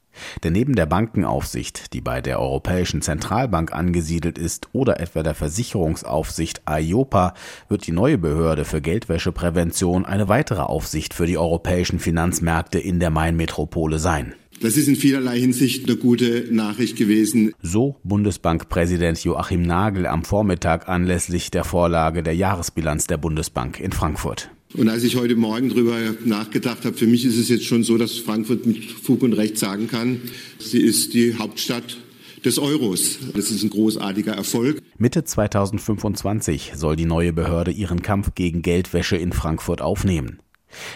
Denn 0.44 0.52
neben 0.52 0.74
der 0.74 0.86
Bankenaufsicht, 0.86 1.92
die 1.92 2.00
bei 2.00 2.20
der 2.20 2.40
Europäischen 2.40 3.02
Zentralbank 3.02 3.72
angesiedelt 3.72 4.38
ist, 4.38 4.68
oder 4.72 5.00
etwa 5.00 5.22
der 5.22 5.34
Versicherungsaufsicht 5.34 6.62
AIOPA, 6.66 7.34
wird 7.68 7.86
die 7.86 7.92
neue 7.92 8.18
Behörde 8.18 8.64
für 8.64 8.80
Geldwäscheprävention 8.80 10.04
eine 10.04 10.28
weitere 10.28 10.62
Aufsicht 10.62 11.14
für 11.14 11.26
die 11.26 11.38
europäischen 11.38 11.98
Finanzmärkte 11.98 12.78
in 12.78 13.00
der 13.00 13.10
Mainmetropole 13.10 13.98
sein. 13.98 14.34
Das 14.62 14.76
ist 14.76 14.86
in 14.86 14.94
vielerlei 14.94 15.40
Hinsicht 15.40 15.88
eine 15.88 15.96
gute 15.96 16.46
Nachricht 16.52 16.96
gewesen. 16.96 17.52
So 17.62 17.96
Bundesbankpräsident 18.04 19.24
Joachim 19.24 19.62
Nagel 19.62 20.06
am 20.06 20.24
Vormittag 20.24 20.88
anlässlich 20.88 21.50
der 21.50 21.64
Vorlage 21.64 22.22
der 22.22 22.36
Jahresbilanz 22.36 23.08
der 23.08 23.16
Bundesbank 23.16 23.80
in 23.80 23.90
Frankfurt. 23.90 24.50
Und 24.74 24.88
als 24.88 25.04
ich 25.04 25.16
heute 25.16 25.36
Morgen 25.36 25.68
darüber 25.68 25.96
nachgedacht 26.24 26.84
habe, 26.84 26.96
für 26.96 27.06
mich 27.06 27.24
ist 27.24 27.36
es 27.36 27.48
jetzt 27.48 27.64
schon 27.64 27.84
so, 27.84 27.98
dass 27.98 28.16
Frankfurt 28.16 28.64
mit 28.64 28.84
Fug 28.84 29.22
und 29.22 29.34
Recht 29.34 29.58
sagen 29.58 29.86
kann, 29.86 30.20
sie 30.58 30.80
ist 30.80 31.12
die 31.12 31.36
Hauptstadt 31.38 31.98
des 32.44 32.58
Euros. 32.58 33.18
Das 33.34 33.50
ist 33.50 33.62
ein 33.62 33.70
großartiger 33.70 34.32
Erfolg. 34.32 34.80
Mitte 34.96 35.24
2025 35.24 36.72
soll 36.74 36.96
die 36.96 37.04
neue 37.04 37.32
Behörde 37.32 37.70
ihren 37.70 38.02
Kampf 38.02 38.34
gegen 38.34 38.62
Geldwäsche 38.62 39.16
in 39.16 39.32
Frankfurt 39.32 39.82
aufnehmen. 39.82 40.38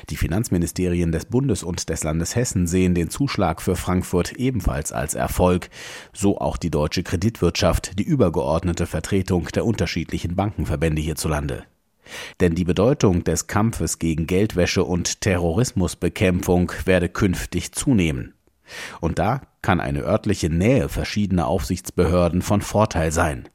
Die 0.09 0.17
Finanzministerien 0.17 1.13
des 1.13 1.27
Bundes 1.27 1.63
und 1.63 1.91
des 1.91 2.03
Landes 2.03 2.35
Hessen 2.35 2.67
sehen 2.67 2.95
den 2.95 3.11
Zuschlag 3.11 3.61
für 3.61 3.77
Frankfurt 3.77 4.33
ebenfalls 4.33 4.91
als 4.91 5.15
Erfolg, 5.15 5.69
so 6.15 6.39
auch 6.39 6.57
die 6.57 6.71
deutsche 6.71 7.03
Kreditwirtschaft, 7.03 7.99
die 7.99 8.05
übergeordnete 8.05 8.87
Vertretung 8.87 9.49
der 9.55 9.67
unterschiedlichen 9.67 10.35
Bankenverbände 10.35 11.03
hierzulande. 11.03 11.65
Denn 12.41 12.55
die 12.55 12.65
Bedeutung 12.65 13.25
des 13.25 13.47
Kampfes 13.47 13.99
gegen 13.99 14.27
Geldwäsche 14.27 14.85
und 14.85 15.21
Terrorismusbekämpfung 15.21 16.73
werde 16.85 17.09
künftig 17.09 17.73
zunehmen. 17.73 18.35
Und 19.01 19.19
da 19.19 19.43
kann 19.63 19.81
eine 19.81 20.01
örtliche 20.01 20.51
Nähe 20.51 20.89
verschiedener 20.89 21.47
Aufsichtsbehörden 21.47 22.43
von 22.43 22.61
Vorteil 22.61 23.13
sein. 23.13 23.49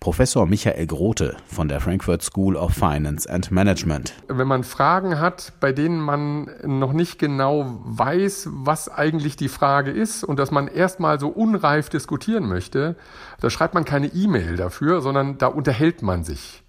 Professor 0.00 0.46
Michael 0.46 0.86
Grote 0.86 1.36
von 1.46 1.68
der 1.68 1.80
Frankfurt 1.80 2.22
School 2.22 2.56
of 2.56 2.72
Finance 2.72 3.28
and 3.28 3.50
Management. 3.50 4.14
Wenn 4.28 4.48
man 4.48 4.64
Fragen 4.64 5.20
hat, 5.20 5.52
bei 5.60 5.72
denen 5.72 6.00
man 6.00 6.50
noch 6.64 6.92
nicht 6.92 7.18
genau 7.18 7.80
weiß, 7.84 8.48
was 8.50 8.88
eigentlich 8.88 9.36
die 9.36 9.48
Frage 9.48 9.90
ist 9.90 10.24
und 10.24 10.38
dass 10.38 10.50
man 10.50 10.68
erstmal 10.68 11.20
so 11.20 11.28
unreif 11.28 11.88
diskutieren 11.88 12.48
möchte, 12.48 12.96
da 13.40 13.50
schreibt 13.50 13.74
man 13.74 13.84
keine 13.84 14.08
E-Mail 14.08 14.56
dafür, 14.56 15.00
sondern 15.00 15.38
da 15.38 15.46
unterhält 15.46 16.02
man 16.02 16.24
sich. 16.24 16.64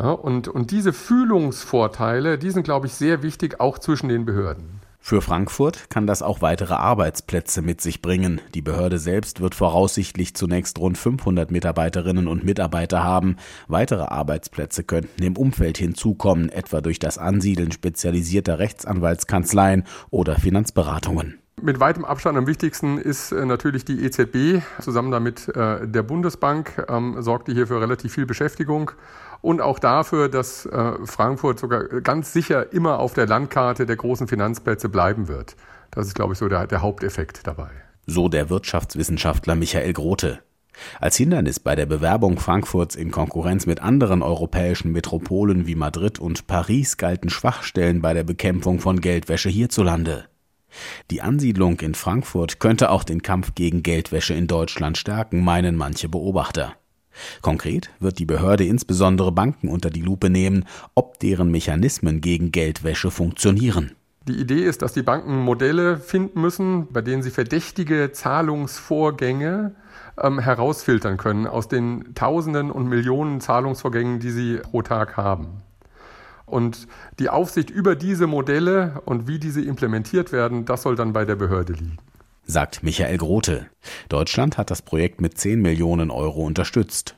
Ja, 0.00 0.12
und, 0.12 0.48
und 0.48 0.70
diese 0.70 0.94
Fühlungsvorteile, 0.94 2.38
die 2.38 2.50
sind, 2.50 2.62
glaube 2.62 2.86
ich, 2.86 2.94
sehr 2.94 3.22
wichtig, 3.22 3.60
auch 3.60 3.78
zwischen 3.78 4.08
den 4.08 4.24
Behörden. 4.24 4.80
Für 4.98 5.20
Frankfurt 5.20 5.90
kann 5.90 6.06
das 6.06 6.22
auch 6.22 6.40
weitere 6.40 6.72
Arbeitsplätze 6.72 7.60
mit 7.60 7.82
sich 7.82 8.00
bringen. 8.00 8.40
Die 8.54 8.62
Behörde 8.62 8.98
selbst 8.98 9.42
wird 9.42 9.54
voraussichtlich 9.54 10.34
zunächst 10.34 10.78
rund 10.78 10.96
500 10.96 11.50
Mitarbeiterinnen 11.50 12.28
und 12.28 12.44
Mitarbeiter 12.44 13.04
haben. 13.04 13.36
Weitere 13.68 14.04
Arbeitsplätze 14.04 14.84
könnten 14.84 15.22
im 15.22 15.36
Umfeld 15.36 15.76
hinzukommen, 15.76 16.48
etwa 16.48 16.80
durch 16.80 16.98
das 16.98 17.18
Ansiedeln 17.18 17.70
spezialisierter 17.70 18.58
Rechtsanwaltskanzleien 18.58 19.84
oder 20.08 20.36
Finanzberatungen. 20.36 21.40
Mit 21.62 21.78
weitem 21.78 22.06
Abstand 22.06 22.38
am 22.38 22.46
wichtigsten 22.46 22.96
ist 22.96 23.32
äh, 23.32 23.44
natürlich 23.44 23.84
die 23.84 24.02
EZB. 24.02 24.62
Zusammen 24.80 25.10
damit 25.10 25.48
äh, 25.48 25.86
der 25.86 26.02
Bundesbank 26.02 26.86
ähm, 26.88 27.20
sorgt 27.20 27.48
die 27.48 27.52
hier 27.52 27.66
für 27.66 27.82
relativ 27.82 28.14
viel 28.14 28.24
Beschäftigung 28.24 28.92
und 29.42 29.60
auch 29.60 29.78
dafür, 29.78 30.28
dass 30.28 30.66
äh, 30.66 30.92
Frankfurt 31.04 31.58
sogar 31.58 31.84
ganz 31.84 32.32
sicher 32.32 32.72
immer 32.72 32.98
auf 32.98 33.14
der 33.14 33.26
Landkarte 33.26 33.86
der 33.86 33.96
großen 33.96 34.28
Finanzplätze 34.28 34.88
bleiben 34.88 35.28
wird. 35.28 35.56
Das 35.90 36.06
ist, 36.06 36.14
glaube 36.14 36.34
ich, 36.34 36.38
so 36.38 36.48
der, 36.48 36.66
der 36.66 36.82
Haupteffekt 36.82 37.46
dabei. 37.46 37.70
So 38.06 38.28
der 38.28 38.50
Wirtschaftswissenschaftler 38.50 39.54
Michael 39.54 39.92
Grote. 39.92 40.40
Als 41.00 41.16
Hindernis 41.16 41.60
bei 41.60 41.74
der 41.74 41.86
Bewerbung 41.86 42.38
Frankfurts 42.38 42.96
in 42.96 43.10
Konkurrenz 43.10 43.66
mit 43.66 43.80
anderen 43.80 44.22
europäischen 44.22 44.92
Metropolen 44.92 45.66
wie 45.66 45.74
Madrid 45.74 46.18
und 46.18 46.46
Paris 46.46 46.96
galten 46.96 47.28
Schwachstellen 47.28 48.00
bei 48.00 48.14
der 48.14 48.24
Bekämpfung 48.24 48.80
von 48.80 49.00
Geldwäsche 49.00 49.48
hierzulande. 49.48 50.26
Die 51.10 51.20
Ansiedlung 51.20 51.80
in 51.80 51.94
Frankfurt 51.94 52.60
könnte 52.60 52.90
auch 52.90 53.02
den 53.02 53.22
Kampf 53.22 53.54
gegen 53.54 53.82
Geldwäsche 53.82 54.34
in 54.34 54.46
Deutschland 54.46 54.96
stärken, 54.96 55.42
meinen 55.42 55.76
manche 55.76 56.08
Beobachter. 56.08 56.74
Konkret 57.42 57.90
wird 58.00 58.18
die 58.18 58.26
Behörde 58.26 58.64
insbesondere 58.64 59.32
Banken 59.32 59.68
unter 59.68 59.90
die 59.90 60.02
Lupe 60.02 60.30
nehmen, 60.30 60.64
ob 60.94 61.18
deren 61.20 61.50
Mechanismen 61.50 62.20
gegen 62.20 62.52
Geldwäsche 62.52 63.10
funktionieren. 63.10 63.92
Die 64.28 64.38
Idee 64.38 64.64
ist, 64.64 64.82
dass 64.82 64.92
die 64.92 65.02
Banken 65.02 65.38
Modelle 65.38 65.96
finden 65.96 66.40
müssen, 66.40 66.88
bei 66.92 67.00
denen 67.00 67.22
sie 67.22 67.30
verdächtige 67.30 68.12
Zahlungsvorgänge 68.12 69.74
ähm, 70.20 70.38
herausfiltern 70.38 71.16
können 71.16 71.46
aus 71.46 71.68
den 71.68 72.14
Tausenden 72.14 72.70
und 72.70 72.86
Millionen 72.86 73.40
Zahlungsvorgängen, 73.40 74.20
die 74.20 74.30
sie 74.30 74.56
pro 74.58 74.82
Tag 74.82 75.16
haben. 75.16 75.62
Und 76.44 76.86
die 77.18 77.30
Aufsicht 77.30 77.70
über 77.70 77.96
diese 77.96 78.26
Modelle 78.26 79.00
und 79.04 79.26
wie 79.26 79.38
diese 79.38 79.62
implementiert 79.62 80.32
werden, 80.32 80.64
das 80.64 80.82
soll 80.82 80.96
dann 80.96 81.12
bei 81.12 81.24
der 81.24 81.36
Behörde 81.36 81.72
liegen 81.72 81.96
sagt 82.50 82.82
Michael 82.82 83.16
Grote. 83.16 83.66
Deutschland 84.08 84.58
hat 84.58 84.70
das 84.70 84.82
Projekt 84.82 85.20
mit 85.20 85.38
10 85.38 85.60
Millionen 85.60 86.10
Euro 86.10 86.44
unterstützt. 86.44 87.16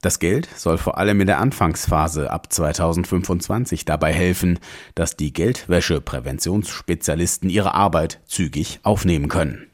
Das 0.00 0.18
Geld 0.18 0.48
soll 0.56 0.78
vor 0.78 0.98
allem 0.98 1.20
in 1.20 1.26
der 1.26 1.38
Anfangsphase 1.38 2.30
ab 2.30 2.52
2025 2.52 3.84
dabei 3.84 4.12
helfen, 4.12 4.58
dass 4.94 5.16
die 5.16 5.32
Geldwäsche-Präventionsspezialisten 5.32 7.50
ihre 7.50 7.74
Arbeit 7.74 8.20
zügig 8.26 8.80
aufnehmen 8.82 9.28
können. 9.28 9.66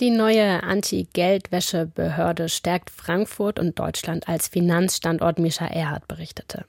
Die 0.00 0.10
neue 0.10 0.62
Anti-Geldwäsche-Behörde 0.62 2.48
stärkt 2.48 2.88
Frankfurt 2.90 3.58
und 3.58 3.78
Deutschland 3.78 4.28
als 4.28 4.48
Finanzstandort, 4.48 5.38
Mischa 5.38 5.66
Erhard 5.66 6.08
berichtete. 6.08 6.64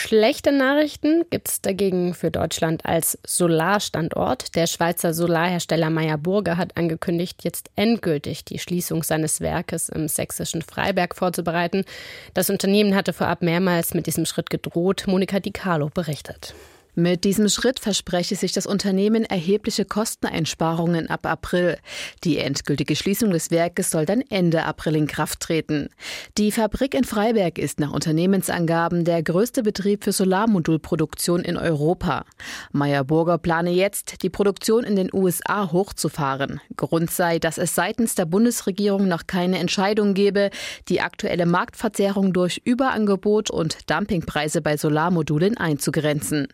Schlechte 0.00 0.52
Nachrichten 0.52 1.24
gibt 1.28 1.48
es 1.48 1.60
dagegen 1.60 2.14
für 2.14 2.30
Deutschland 2.30 2.86
als 2.86 3.18
Solarstandort. 3.26 4.54
Der 4.54 4.68
Schweizer 4.68 5.12
Solarhersteller 5.12 5.90
Meyer 5.90 6.16
Burger 6.16 6.56
hat 6.56 6.76
angekündigt, 6.76 7.42
jetzt 7.42 7.68
endgültig 7.74 8.44
die 8.44 8.60
Schließung 8.60 9.02
seines 9.02 9.40
Werkes 9.40 9.88
im 9.88 10.06
sächsischen 10.06 10.62
Freiberg 10.62 11.16
vorzubereiten. 11.16 11.84
Das 12.32 12.48
Unternehmen 12.48 12.94
hatte 12.94 13.12
vorab 13.12 13.42
mehrmals 13.42 13.92
mit 13.92 14.06
diesem 14.06 14.24
Schritt 14.24 14.50
gedroht. 14.50 15.06
Monika 15.08 15.40
Di 15.40 15.50
Carlo 15.50 15.90
berichtet. 15.92 16.54
Mit 16.98 17.22
diesem 17.22 17.48
Schritt 17.48 17.78
verspreche 17.78 18.34
sich 18.34 18.50
das 18.50 18.66
Unternehmen 18.66 19.22
erhebliche 19.22 19.84
Kosteneinsparungen 19.84 21.08
ab 21.08 21.26
April. 21.26 21.78
Die 22.24 22.38
endgültige 22.38 22.96
Schließung 22.96 23.30
des 23.30 23.52
Werkes 23.52 23.92
soll 23.92 24.04
dann 24.04 24.20
Ende 24.30 24.64
April 24.64 24.96
in 24.96 25.06
Kraft 25.06 25.38
treten. 25.38 25.90
Die 26.38 26.50
Fabrik 26.50 26.94
in 26.94 27.04
Freiberg 27.04 27.56
ist 27.60 27.78
nach 27.78 27.92
Unternehmensangaben 27.92 29.04
der 29.04 29.22
größte 29.22 29.62
Betrieb 29.62 30.02
für 30.02 30.10
Solarmodulproduktion 30.10 31.42
in 31.42 31.56
Europa. 31.56 32.24
Meyer 32.72 33.04
Burger 33.04 33.38
plane 33.38 33.70
jetzt, 33.70 34.24
die 34.24 34.28
Produktion 34.28 34.82
in 34.82 34.96
den 34.96 35.10
USA 35.12 35.70
hochzufahren. 35.70 36.60
Grund 36.74 37.12
sei, 37.12 37.38
dass 37.38 37.58
es 37.58 37.76
seitens 37.76 38.16
der 38.16 38.24
Bundesregierung 38.24 39.06
noch 39.06 39.28
keine 39.28 39.60
Entscheidung 39.60 40.14
gebe, 40.14 40.50
die 40.88 41.00
aktuelle 41.00 41.46
Marktverzerrung 41.46 42.32
durch 42.32 42.60
Überangebot 42.64 43.50
und 43.50 43.88
Dumpingpreise 43.88 44.62
bei 44.62 44.76
Solarmodulen 44.76 45.56
einzugrenzen. 45.56 46.48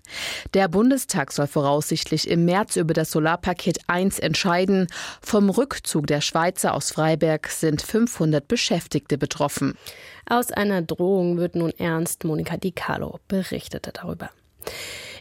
Der 0.54 0.68
Bundestag 0.68 1.32
soll 1.32 1.46
voraussichtlich 1.46 2.28
im 2.28 2.44
März 2.44 2.76
über 2.76 2.94
das 2.94 3.10
Solarpaket 3.10 3.80
1 3.86 4.18
entscheiden. 4.18 4.86
Vom 5.20 5.50
Rückzug 5.50 6.06
der 6.06 6.20
Schweizer 6.20 6.74
aus 6.74 6.92
Freiberg 6.92 7.48
sind 7.48 7.82
500 7.82 8.46
Beschäftigte 8.46 9.18
betroffen. 9.18 9.76
Aus 10.28 10.50
einer 10.50 10.82
Drohung 10.82 11.36
wird 11.36 11.54
nun 11.54 11.72
ernst. 11.78 12.24
Monika 12.24 12.56
Di 12.56 12.72
Carlo 12.72 13.20
berichtete 13.28 13.92
darüber. 13.92 14.30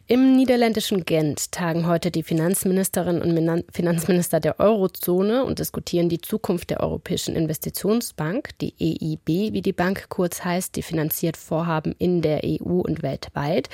Im 0.06 0.36
niederländischen 0.36 1.06
Gent 1.06 1.54
tagen 1.54 1.88
heute 1.88 2.12
die 2.12 2.24
Finanzministerin 2.24 3.22
und 3.22 3.64
Finanzminister 3.72 4.42
der 4.42 4.60
Eurozone 4.60 5.46
und 5.46 5.60
diskutieren 5.60 6.10
die 6.10 6.20
Zukunft 6.20 6.72
der 6.72 6.82
Europäischen 6.82 7.38
Investitionsbank, 7.38 8.50
die 8.60 8.74
EIB, 8.82 9.54
wie 9.54 9.62
die 9.62 9.72
Bank 9.72 10.08
kurz 10.10 10.44
heißt, 10.44 10.76
die 10.76 10.82
finanziert 10.82 11.38
Vorhaben 11.38 11.96
in 12.00 12.22
der 12.22 12.42
EU 12.44 12.82
und 12.82 13.02
weltweit. 13.02 13.70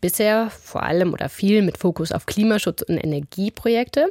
Bisher 0.00 0.50
vor 0.50 0.84
allem 0.84 1.12
oder 1.12 1.28
viel 1.28 1.62
mit 1.62 1.78
Fokus 1.78 2.12
auf 2.12 2.26
Klimaschutz 2.26 2.82
und 2.82 2.96
Energieprojekte. 2.96 4.08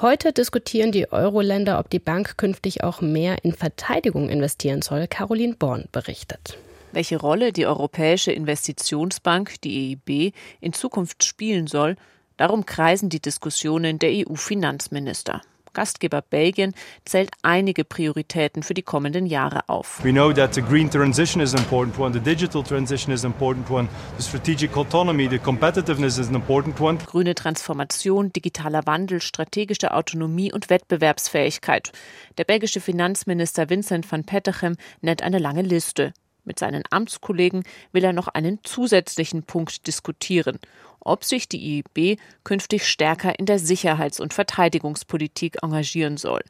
Heute 0.00 0.32
diskutieren 0.32 0.90
die 0.90 1.12
Euro-Länder, 1.12 1.78
ob 1.78 1.88
die 1.88 2.00
Bank 2.00 2.36
künftig 2.36 2.82
auch 2.82 3.00
mehr 3.00 3.44
in 3.44 3.52
Verteidigung 3.52 4.28
investieren 4.28 4.82
soll. 4.82 5.06
Caroline 5.06 5.54
Born 5.54 5.84
berichtet 5.92 6.58
welche 6.96 7.18
Rolle 7.18 7.52
die 7.52 7.66
Europäische 7.66 8.32
Investitionsbank, 8.32 9.60
die 9.60 9.92
EIB, 9.92 10.34
in 10.60 10.72
Zukunft 10.72 11.24
spielen 11.24 11.66
soll, 11.66 11.96
darum 12.38 12.64
kreisen 12.64 13.10
die 13.10 13.20
Diskussionen 13.20 13.98
der 13.98 14.10
EU-Finanzminister. 14.10 15.42
Gastgeber 15.74 16.22
Belgien 16.22 16.72
zählt 17.04 17.30
einige 17.42 17.84
Prioritäten 17.84 18.62
für 18.62 18.72
die 18.72 18.82
kommenden 18.82 19.26
Jahre 19.26 19.68
auf. 19.68 20.02
We 20.02 20.10
know 20.10 20.32
that 20.32 20.54
the 20.54 20.62
green 20.62 20.90
transition 20.90 21.42
is 21.42 21.52
an 21.52 21.60
important 21.60 21.98
one, 21.98 22.14
the 22.14 22.18
digital 22.18 22.62
transition 22.62 23.12
is 23.12 23.26
an 23.26 23.32
important 23.32 23.70
one, 23.70 23.88
the 24.16 24.22
strategic 24.22 24.74
autonomy, 24.74 25.28
the 25.28 25.38
competitiveness 25.38 26.18
is 26.18 26.28
an 26.30 26.34
important 26.34 26.80
one. 26.80 26.96
Grüne 26.96 27.34
Transformation, 27.34 28.32
digitaler 28.32 28.86
Wandel, 28.86 29.20
strategische 29.20 29.92
Autonomie 29.92 30.50
und 30.50 30.70
Wettbewerbsfähigkeit. 30.70 31.92
Der 32.38 32.44
belgische 32.44 32.80
Finanzminister 32.80 33.68
Vincent 33.68 34.10
van 34.10 34.24
Petegem 34.24 34.76
nennt 35.02 35.22
eine 35.22 35.38
lange 35.38 35.60
Liste. 35.60 36.14
Mit 36.46 36.58
seinen 36.58 36.84
Amtskollegen 36.88 37.64
will 37.92 38.04
er 38.04 38.14
noch 38.14 38.28
einen 38.28 38.60
zusätzlichen 38.62 39.42
Punkt 39.42 39.86
diskutieren, 39.86 40.58
ob 41.00 41.24
sich 41.24 41.48
die 41.48 41.78
IEB 41.78 42.18
künftig 42.44 42.86
stärker 42.88 43.38
in 43.38 43.44
der 43.44 43.58
Sicherheits- 43.58 44.20
und 44.20 44.32
Verteidigungspolitik 44.32 45.62
engagieren 45.62 46.16
soll. 46.16 46.40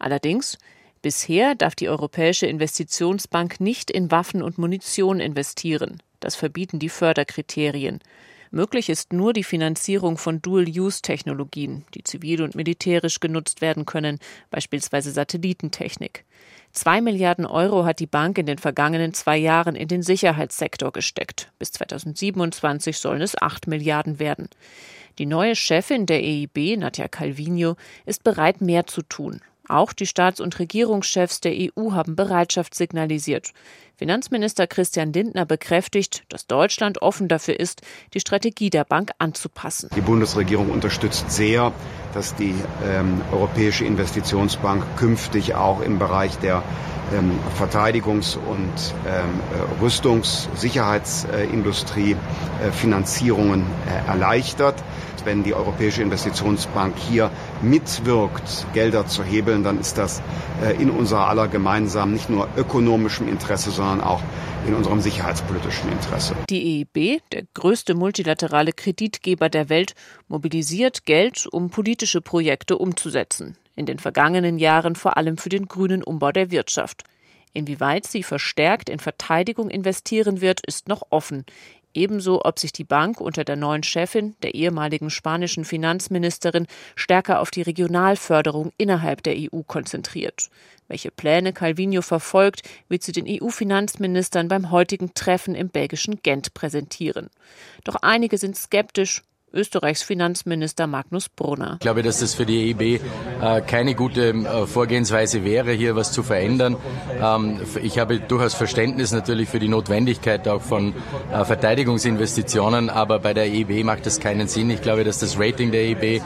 Allerdings 0.00 0.58
Bisher 1.04 1.54
darf 1.54 1.74
die 1.74 1.90
Europäische 1.90 2.46
Investitionsbank 2.46 3.60
nicht 3.60 3.90
in 3.90 4.10
Waffen 4.10 4.42
und 4.42 4.56
Munition 4.56 5.20
investieren. 5.20 6.02
Das 6.18 6.34
verbieten 6.34 6.78
die 6.78 6.88
Förderkriterien. 6.88 7.98
Möglich 8.50 8.88
ist 8.88 9.12
nur 9.12 9.34
die 9.34 9.44
Finanzierung 9.44 10.16
von 10.16 10.40
Dual-Use-Technologien, 10.40 11.84
die 11.92 12.04
zivil 12.04 12.40
und 12.40 12.54
militärisch 12.54 13.20
genutzt 13.20 13.60
werden 13.60 13.84
können, 13.84 14.18
beispielsweise 14.50 15.10
Satellitentechnik. 15.10 16.24
Zwei 16.74 17.00
Milliarden 17.00 17.46
Euro 17.46 17.84
hat 17.84 18.00
die 18.00 18.08
Bank 18.08 18.36
in 18.36 18.46
den 18.46 18.58
vergangenen 18.58 19.14
zwei 19.14 19.36
Jahren 19.36 19.76
in 19.76 19.86
den 19.86 20.02
Sicherheitssektor 20.02 20.90
gesteckt. 20.90 21.52
Bis 21.60 21.70
2027 21.70 22.98
sollen 22.98 23.22
es 23.22 23.40
acht 23.40 23.68
Milliarden 23.68 24.18
werden. 24.18 24.48
Die 25.18 25.26
neue 25.26 25.54
Chefin 25.54 26.06
der 26.06 26.18
EIB, 26.18 26.76
Nadja 26.76 27.06
Calvino, 27.06 27.76
ist 28.06 28.24
bereit, 28.24 28.60
mehr 28.60 28.88
zu 28.88 29.02
tun. 29.02 29.40
Auch 29.68 29.92
die 29.92 30.06
Staats- 30.06 30.40
und 30.40 30.58
Regierungschefs 30.58 31.40
der 31.40 31.52
EU 31.54 31.92
haben 31.92 32.16
Bereitschaft 32.16 32.74
signalisiert. 32.74 33.52
Finanzminister 33.96 34.66
Christian 34.66 35.12
Lindner 35.12 35.46
bekräftigt, 35.46 36.24
dass 36.28 36.46
Deutschland 36.46 37.00
offen 37.00 37.28
dafür 37.28 37.58
ist, 37.60 37.82
die 38.12 38.20
Strategie 38.20 38.68
der 38.68 38.84
Bank 38.84 39.12
anzupassen. 39.18 39.88
Die 39.94 40.00
Bundesregierung 40.00 40.70
unterstützt 40.70 41.30
sehr, 41.30 41.72
dass 42.12 42.34
die 42.34 42.54
ähm, 42.84 43.22
Europäische 43.32 43.84
Investitionsbank 43.84 44.84
künftig 44.96 45.54
auch 45.54 45.80
im 45.80 45.98
Bereich 45.98 46.36
der 46.38 46.62
ähm, 47.12 47.38
Verteidigungs- 47.58 48.36
und 48.36 48.94
ähm, 49.06 49.40
Rüstungssicherheitsindustrie 49.80 52.12
äh, 52.12 52.16
Finanzierungen 52.72 53.66
äh, 53.86 54.06
erleichtert. 54.08 54.82
Wenn 55.24 55.42
die 55.42 55.54
Europäische 55.54 56.02
Investitionsbank 56.02 56.98
hier 56.98 57.30
mitwirkt, 57.62 58.66
Gelder 58.74 59.06
zu 59.06 59.24
hebeln, 59.24 59.64
dann 59.64 59.80
ist 59.80 59.96
das 59.96 60.20
äh, 60.62 60.74
in 60.80 60.90
unser 60.90 61.28
aller 61.28 61.48
gemeinsamen, 61.48 62.12
nicht 62.12 62.28
nur 62.28 62.46
ökonomischem 62.56 63.26
Interesse, 63.28 63.70
sondern 63.70 64.02
auch 64.02 64.20
in 64.66 64.74
unserem 64.74 65.00
sicherheitspolitischen 65.00 65.90
Interesse. 65.90 66.34
Die 66.50 66.80
EIB, 66.80 67.22
der 67.32 67.44
größte 67.54 67.94
multilaterale 67.94 68.72
Kreditgeber 68.72 69.48
der 69.48 69.68
Welt, 69.68 69.94
mobilisiert 70.28 71.04
Geld, 71.04 71.46
um 71.50 71.70
politische 71.70 72.20
Projekte 72.20 72.76
umzusetzen. 72.76 73.56
In 73.76 73.86
den 73.86 73.98
vergangenen 73.98 74.58
Jahren 74.58 74.96
vor 74.96 75.16
allem 75.16 75.36
für 75.36 75.48
den 75.48 75.66
grünen 75.66 76.02
Umbau 76.02 76.32
der 76.32 76.50
Wirtschaft. 76.50 77.04
Inwieweit 77.52 78.06
sie 78.06 78.22
verstärkt 78.22 78.88
in 78.88 78.98
Verteidigung 78.98 79.70
investieren 79.70 80.40
wird, 80.40 80.64
ist 80.66 80.88
noch 80.88 81.02
offen. 81.10 81.44
Ebenso, 81.94 82.44
ob 82.44 82.58
sich 82.58 82.72
die 82.72 82.84
Bank 82.84 83.20
unter 83.20 83.44
der 83.44 83.54
neuen 83.54 83.84
Chefin, 83.84 84.34
der 84.42 84.54
ehemaligen 84.54 85.10
spanischen 85.10 85.64
Finanzministerin, 85.64 86.66
stärker 86.96 87.40
auf 87.40 87.52
die 87.52 87.62
Regionalförderung 87.62 88.72
innerhalb 88.76 89.22
der 89.22 89.36
EU 89.36 89.62
konzentriert. 89.62 90.50
Welche 90.88 91.12
Pläne 91.12 91.52
Calvino 91.52 92.02
verfolgt, 92.02 92.62
wird 92.88 93.04
sie 93.04 93.12
den 93.12 93.26
EU-Finanzministern 93.28 94.48
beim 94.48 94.72
heutigen 94.72 95.14
Treffen 95.14 95.54
im 95.54 95.68
belgischen 95.68 96.20
Gent 96.22 96.52
präsentieren. 96.52 97.30
Doch 97.84 97.96
einige 98.02 98.38
sind 98.38 98.56
skeptisch 98.56 99.22
Österreichs 99.54 100.02
Finanzminister 100.02 100.86
Magnus 100.86 101.28
Brunner. 101.28 101.74
Ich 101.74 101.80
glaube, 101.80 102.02
dass 102.02 102.18
das 102.18 102.34
für 102.34 102.44
die 102.44 102.70
EIB 102.70 103.00
äh, 103.40 103.60
keine 103.62 103.94
gute 103.94 104.30
äh, 104.30 104.66
Vorgehensweise 104.66 105.44
wäre, 105.44 105.72
hier 105.72 105.96
was 105.96 106.12
zu 106.12 106.22
verändern. 106.22 106.76
Ähm, 107.20 107.60
ich 107.82 107.98
habe 107.98 108.18
durchaus 108.18 108.54
Verständnis 108.54 109.12
natürlich 109.12 109.48
für 109.48 109.60
die 109.60 109.68
Notwendigkeit 109.68 110.46
auch 110.48 110.60
von 110.60 110.94
äh, 111.32 111.44
Verteidigungsinvestitionen, 111.44 112.90
aber 112.90 113.20
bei 113.20 113.32
der 113.32 113.44
EIB 113.44 113.84
macht 113.84 114.06
das 114.06 114.18
keinen 114.20 114.48
Sinn. 114.48 114.70
Ich 114.70 114.82
glaube, 114.82 115.04
dass 115.04 115.18
das 115.20 115.38
Rating 115.38 115.70
der 115.70 115.82
EIB 115.82 116.22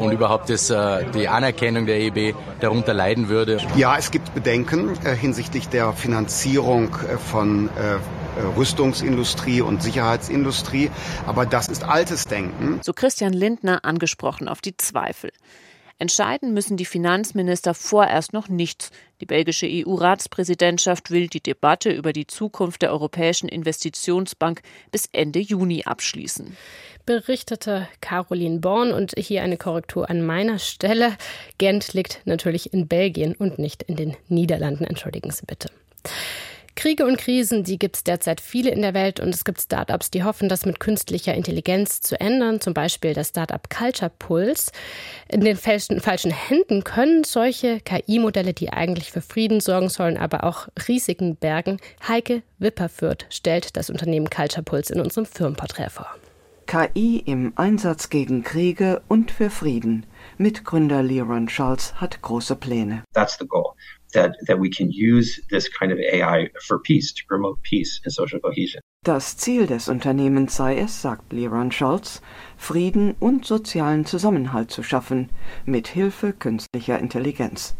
und 0.00 0.12
überhaupt 0.12 0.50
das, 0.50 0.72
die 1.14 1.28
Anerkennung 1.28 1.86
der 1.86 1.96
EIB 1.96 2.34
darunter 2.60 2.94
leiden 2.94 3.28
würde. 3.28 3.58
Ja, 3.76 3.96
es 3.98 4.10
gibt 4.10 4.34
Bedenken 4.34 4.90
hinsichtlich 5.20 5.68
der 5.68 5.92
Finanzierung 5.92 6.94
von 7.30 7.70
Rüstungsindustrie 8.56 9.60
und 9.60 9.82
Sicherheitsindustrie. 9.82 10.90
Aber 11.26 11.46
das 11.46 11.68
ist 11.68 11.84
altes 11.84 12.26
Denken. 12.26 12.80
So 12.82 12.92
Christian 12.92 13.32
Lindner 13.32 13.84
angesprochen 13.84 14.48
auf 14.48 14.60
die 14.60 14.76
Zweifel. 14.76 15.30
Entscheiden 16.02 16.52
müssen 16.52 16.76
die 16.76 16.84
Finanzminister 16.84 17.74
vorerst 17.74 18.32
noch 18.32 18.48
nichts. 18.48 18.90
Die 19.20 19.26
belgische 19.26 19.68
EU-Ratspräsidentschaft 19.70 21.12
will 21.12 21.28
die 21.28 21.40
Debatte 21.40 21.92
über 21.92 22.12
die 22.12 22.26
Zukunft 22.26 22.82
der 22.82 22.90
Europäischen 22.90 23.48
Investitionsbank 23.48 24.62
bis 24.90 25.08
Ende 25.12 25.38
Juni 25.38 25.84
abschließen. 25.84 26.56
Berichtete 27.06 27.86
Caroline 28.00 28.58
Born 28.58 28.92
und 28.92 29.12
hier 29.16 29.44
eine 29.44 29.56
Korrektur 29.56 30.10
an 30.10 30.26
meiner 30.26 30.58
Stelle. 30.58 31.16
Gent 31.58 31.92
liegt 31.92 32.20
natürlich 32.24 32.72
in 32.72 32.88
Belgien 32.88 33.36
und 33.36 33.60
nicht 33.60 33.84
in 33.84 33.94
den 33.94 34.16
Niederlanden. 34.26 34.82
Entschuldigen 34.82 35.30
Sie 35.30 35.46
bitte. 35.46 35.68
Kriege 36.74 37.04
und 37.04 37.18
Krisen, 37.18 37.64
die 37.64 37.78
gibt 37.78 37.96
es 37.96 38.04
derzeit 38.04 38.40
viele 38.40 38.70
in 38.70 38.82
der 38.82 38.94
Welt 38.94 39.20
und 39.20 39.34
es 39.34 39.44
gibt 39.44 39.60
Startups, 39.60 40.10
die 40.10 40.24
hoffen, 40.24 40.48
das 40.48 40.64
mit 40.64 40.80
künstlicher 40.80 41.34
Intelligenz 41.34 42.00
zu 42.00 42.18
ändern. 42.18 42.60
Zum 42.60 42.72
Beispiel 42.72 43.12
das 43.12 43.28
Startup 43.28 43.68
Culture 43.68 44.10
Pulse. 44.18 44.72
In 45.28 45.42
den 45.42 45.56
falschen, 45.56 46.00
falschen 46.00 46.30
Händen 46.30 46.82
können 46.82 47.24
solche 47.24 47.80
KI-Modelle, 47.80 48.54
die 48.54 48.72
eigentlich 48.72 49.12
für 49.12 49.20
Frieden 49.20 49.60
sorgen 49.60 49.90
sollen, 49.90 50.16
aber 50.16 50.44
auch 50.44 50.68
Risiken 50.88 51.36
bergen. 51.36 51.78
Heike 52.08 52.42
Wipperfürth 52.58 53.26
stellt 53.28 53.76
das 53.76 53.90
Unternehmen 53.90 54.30
Culture 54.30 54.62
Pulse 54.62 54.94
in 54.94 55.00
unserem 55.00 55.26
Firmenporträt 55.26 55.90
vor. 55.90 56.06
KI 56.66 57.18
im 57.26 57.52
Einsatz 57.56 58.08
gegen 58.08 58.44
Kriege 58.44 59.02
und 59.08 59.30
für 59.30 59.50
Frieden. 59.50 60.06
Mitgründer 60.38 61.02
Leron 61.02 61.48
Schulz 61.48 61.92
hat 61.94 62.22
große 62.22 62.56
Pläne. 62.56 63.02
That's 63.12 63.36
the 63.38 63.46
goal 63.46 63.74
that, 64.12 64.36
that 64.46 64.58
we 64.58 64.70
can 64.70 64.90
use 64.90 65.40
this 65.50 65.68
kind 65.68 65.92
of 65.92 65.98
AI 65.98 66.48
for 66.66 66.78
peace, 66.78 67.12
to 67.12 67.22
promote 67.26 67.62
peace 67.62 68.00
and 68.04 68.12
social 68.12 68.40
cohesion. 68.40 68.80
Das 69.04 69.36
Ziel 69.36 69.66
des 69.66 69.88
Unternehmens 69.88 70.54
sei 70.54 70.78
es, 70.78 71.02
sagt 71.02 71.32
Liran 71.32 71.72
Scholz, 71.72 72.22
Frieden 72.56 73.16
und 73.18 73.44
sozialen 73.44 74.06
Zusammenhalt 74.06 74.70
zu 74.70 74.84
schaffen, 74.84 75.30
mit 75.64 75.88
Hilfe 75.88 76.32
künstlicher 76.32 77.00
Intelligenz. 77.00 77.74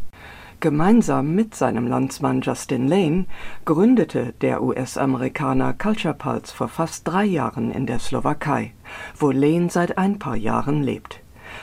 Gemeinsam 0.59 1.35
mit 1.35 1.55
seinem 1.55 1.87
Landsmann 1.87 2.41
Justin 2.41 2.87
Lane 2.87 3.27
gründete 3.65 4.33
der 4.41 4.63
US-Amerikaner 4.63 5.75
Culture 5.75 6.15
Pulse 6.15 6.55
vor 6.55 6.69
fast 6.69 7.07
drei 7.07 7.25
Jahren 7.25 7.73
in 7.73 7.87
der 7.87 7.99
Slowakei, 7.99 8.73
wo 9.17 9.31
Lane 9.33 9.71
seit 9.71 9.99
ein 9.99 10.19
paar 10.19 10.37
Jahren 10.37 10.83
lebt. 10.83 11.22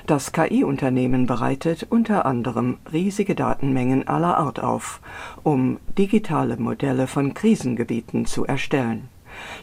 Das 0.09 0.31
KI-Unternehmen 0.31 1.27
bereitet 1.27 1.85
unter 1.87 2.25
anderem 2.25 2.79
riesige 2.91 3.35
Datenmengen 3.35 4.07
aller 4.07 4.39
Art 4.39 4.59
auf, 4.59 5.01
um 5.43 5.77
digitale 5.99 6.57
Modelle 6.57 7.05
von 7.05 7.35
Krisengebieten 7.35 8.25
zu 8.25 8.43
erstellen. 8.43 9.07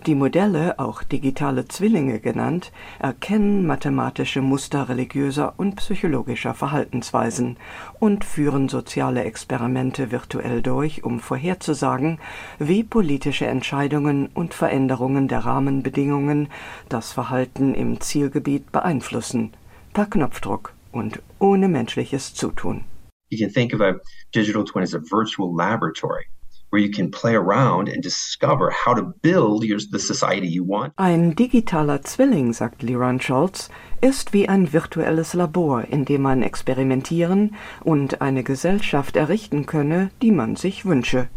Die 0.07 0.15
Modelle, 0.15 0.79
auch 0.79 1.03
digitale 1.03 1.67
Zwillinge 1.67 2.21
genannt, 2.21 2.71
erkennen 3.01 3.67
mathematische 3.67 4.41
Muster 4.41 4.89
religiöser 4.89 5.55
und 5.57 5.75
psychologischer 5.75 6.55
Verhaltensweisen 6.55 7.57
und 7.99 8.25
führen 8.25 8.69
soziale 8.69 9.25
Experimente 9.25 10.13
virtuell 10.13 10.63
durch, 10.63 11.03
um 11.03 11.19
vorherzusagen, 11.19 12.21
wie 12.61 12.85
politische 12.85 13.49
Entscheidungen 13.49 14.29
und 14.33 14.55
Veränderungen 14.55 15.27
der 15.27 15.41
Rahmenbedingungen 15.41 16.47
das 16.89 17.11
Verhalten 17.11 17.75
im 17.75 18.01
Zielgebiet 18.01 18.71
beeinflussen 18.71 19.51
per 19.97 20.05
Knopfdruck 20.05 20.75
und 20.93 21.23
ohne 21.39 21.69
menschliches 21.69 22.35
Zutun. 22.35 22.85
You 23.31 23.39
can 23.39 23.51
think 23.51 23.73
of 23.73 23.81
a 23.81 23.95
digital 24.31 24.63
twin 24.63 24.83
as 24.83 24.93
a 24.93 25.01
virtual 25.01 25.57
laboratory 25.57 26.27
where 26.71 26.83
you 26.83 26.91
can 26.91 27.11
play 27.11 27.35
around 27.35 27.89
and 27.89 28.03
discover 28.03 28.71
how 28.71 28.95
to 28.95 29.15
build 29.23 29.65
your, 29.65 29.79
the 29.91 29.99
society 29.99 30.47
you 30.47 30.67
want. 30.67 30.93
Ein 30.99 31.35
digitaler 31.35 32.03
Zwilling, 32.03 32.53
sagt 32.53 32.83
Liran 32.83 33.23
Scholz, 33.23 33.71
ist 34.03 34.35
wie 34.35 34.51
ein 34.51 34.75
virtuelles 34.75 35.33
Labor, 35.33 35.85
in 35.89 36.05
dem 36.05 36.21
man 36.21 36.43
experimentieren 36.43 37.55
und 37.83 38.21
eine 38.21 38.43
Gesellschaft 38.43 39.17
errichten 39.17 39.65
könne, 39.65 40.11
die 40.21 40.31
man 40.31 40.57
sich 40.57 40.85
wünsche 40.85 41.29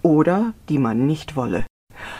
oder 0.00 0.54
die 0.70 0.78
man 0.78 1.06
nicht 1.06 1.36
wolle. 1.36 1.66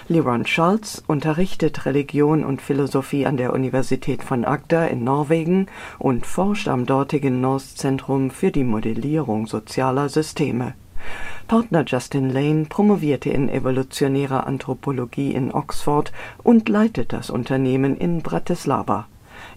Liron 0.08 0.46
Scholz 0.46 1.02
unterrichtet 1.06 1.86
Religion 1.86 2.44
und 2.44 2.62
Philosophie 2.62 3.26
an 3.26 3.36
der 3.36 3.52
Universität 3.52 4.22
von 4.22 4.44
Agda 4.44 4.86
in 4.86 5.04
Norwegen 5.04 5.66
und 5.98 6.26
forscht 6.26 6.68
am 6.68 6.86
dortigen 6.86 7.40
NORS-Zentrum 7.40 8.30
für 8.30 8.50
die 8.50 8.64
Modellierung 8.64 9.46
sozialer 9.46 10.08
Systeme. 10.08 10.74
Partner 11.46 11.84
Justin 11.86 12.30
Lane 12.30 12.66
promovierte 12.68 13.30
in 13.30 13.48
evolutionärer 13.48 14.46
Anthropologie 14.46 15.32
in 15.32 15.52
Oxford 15.52 16.12
und 16.42 16.68
leitet 16.68 17.12
das 17.12 17.30
Unternehmen 17.30 17.96
in 17.96 18.22
Bratislava 18.22 19.06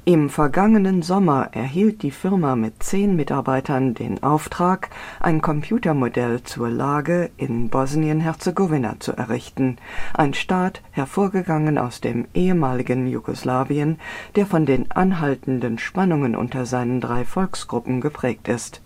im 0.04 0.32
vergangenen 0.32 1.04
Sommer 1.04 1.50
erhielt 1.52 2.02
die 2.02 2.10
Firma 2.10 2.56
mit 2.56 2.82
zehn 2.82 3.16
Mitarbeitern 3.16 3.94
den 3.94 4.24
Auftrag, 4.24 4.90
ein 5.20 5.42
Computermodell 5.42 6.42
zur 6.42 6.70
Lage 6.70 7.30
in 7.38 7.70
Bosnien-Herzegowina 7.70 8.96
zu 9.00 9.12
errichten, 9.12 9.78
ein 10.16 10.34
Staat 10.34 10.82
hervorgegangen 10.90 11.78
aus 11.78 12.02
dem 12.02 12.26
ehemaligen 12.34 13.06
Jugoslawien, 13.06 14.00
der 14.36 14.48
von 14.48 14.66
den 14.66 14.90
anhaltenden 14.90 15.78
Spannungen 15.78 16.36
unter 16.36 16.66
seinen 16.66 17.00
drei 17.00 17.24
Volksgruppen 17.24 18.02
geprägt 18.02 18.48
ist 18.48 18.82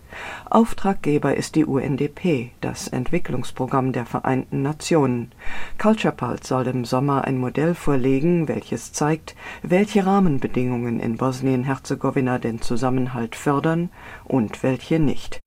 Auftraggeber 0.48 1.36
ist 1.36 1.54
die 1.54 1.64
UNDP, 1.64 2.50
das 2.60 2.88
Entwicklungsprogramm 2.88 3.92
der 3.92 4.06
Vereinten 4.06 4.62
Nationen. 4.62 5.32
Culture 5.78 6.14
Pulse 6.14 6.44
soll 6.44 6.66
im 6.66 6.84
Sommer 6.84 7.24
ein 7.24 7.38
Modell 7.38 7.74
vorlegen, 7.74 8.48
welches 8.48 8.92
zeigt, 8.92 9.34
welche 9.62 10.06
Rahmenbedingungen 10.06 11.00
in 11.00 11.16
Bosnien-Herzegowina 11.16 12.38
den 12.38 12.60
Zusammenhalt 12.60 13.36
fördern 13.36 13.90
und 14.24 14.62
welche 14.62 14.98
nicht. 14.98 15.40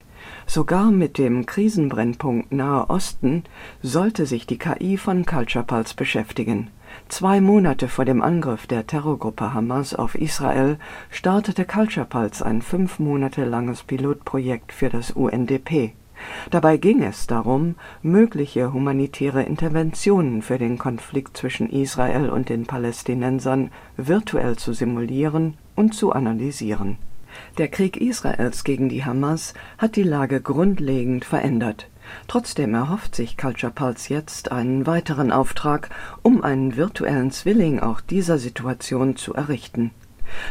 Sogar 0.46 0.92
mit 0.92 1.18
dem 1.18 1.46
Krisenbrennpunkt 1.46 2.52
Nahe 2.52 2.90
Osten 2.90 3.44
sollte 3.82 4.26
sich 4.26 4.48
die 4.48 4.58
KI 4.58 4.98
von 4.98 5.26
Culture 5.26 5.64
Pulse 5.64 5.96
beschäftigen 5.96 6.70
Zwei 7.08 7.42
Monate 7.42 7.88
vor 7.88 8.06
dem 8.06 8.22
Angriff 8.22 8.68
der 8.68 8.86
Terrorgruppe 8.86 9.54
Hamas 9.54 9.94
auf 9.94 10.16
Israel 10.16 10.78
startete 11.10 11.66
Culture 11.66 12.06
Pulse 12.06 12.46
ein 12.46 12.62
fünf 12.62 13.00
Monate 13.00 13.46
langes 13.46 13.84
Pilotprojekt 13.84 14.72
für 14.72 14.90
das 14.90 15.12
UNDP. 15.12 15.94
Dabei 16.50 16.78
ging 16.78 17.02
es 17.02 17.28
darum, 17.28 17.76
mögliche 18.02 18.74
humanitäre 18.74 19.44
Interventionen 19.44 20.42
für 20.42 20.58
den 20.58 20.78
Konflikt 20.78 21.38
zwischen 21.38 21.70
Israel 21.70 22.30
und 22.30 22.50
den 22.50 22.66
Palästinensern 22.66 23.72
virtuell 23.98 24.58
zu 24.58 24.74
simulieren 24.74 25.56
und 25.76 25.94
zu 25.94 26.12
analysieren. 26.12 26.98
Der 27.58 27.68
Krieg 27.68 27.98
Israels 27.98 28.64
gegen 28.64 28.90
die 28.90 29.06
Hamas 29.06 29.54
hat 29.78 29.96
die 29.96 30.04
Lage 30.04 30.42
grundlegend 30.42 31.26
verändert 31.26 31.88
Trotzdem 32.28 32.74
erhofft 32.74 33.16
sich 33.16 33.38
Culture 33.38 33.72
Pulse 33.72 34.14
jetzt 34.14 34.52
einen 34.52 34.86
weiteren 34.88 35.32
Auftrag, 35.32 35.90
um 36.22 36.44
einen 36.44 36.76
virtuellen 36.76 37.32
Zwilling 37.32 37.80
auch 37.80 38.02
dieser 38.02 38.38
Situation 38.38 39.16
zu 39.16 39.34
errichten. 39.34 39.92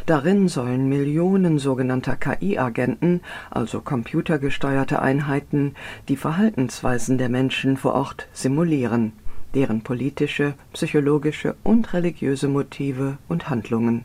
Darin 0.07 0.49
sollen 0.49 0.89
Millionen 0.89 1.59
sogenannter 1.59 2.17
KI-Agenten, 2.17 3.21
also 3.51 3.81
computergesteuerte 3.81 5.01
Einheiten, 5.01 5.75
die 6.09 6.17
Verhaltensweisen 6.17 7.19
der 7.19 7.29
Menschen 7.29 7.77
vor 7.77 7.95
Ort 7.95 8.29
simulieren, 8.33 9.13
deren 9.55 9.83
politische, 9.83 10.55
psychologische 10.73 11.55
und 11.63 11.93
religiöse 11.93 12.49
Motive 12.49 13.19
und 13.29 13.49
Handlungen. 13.51 14.05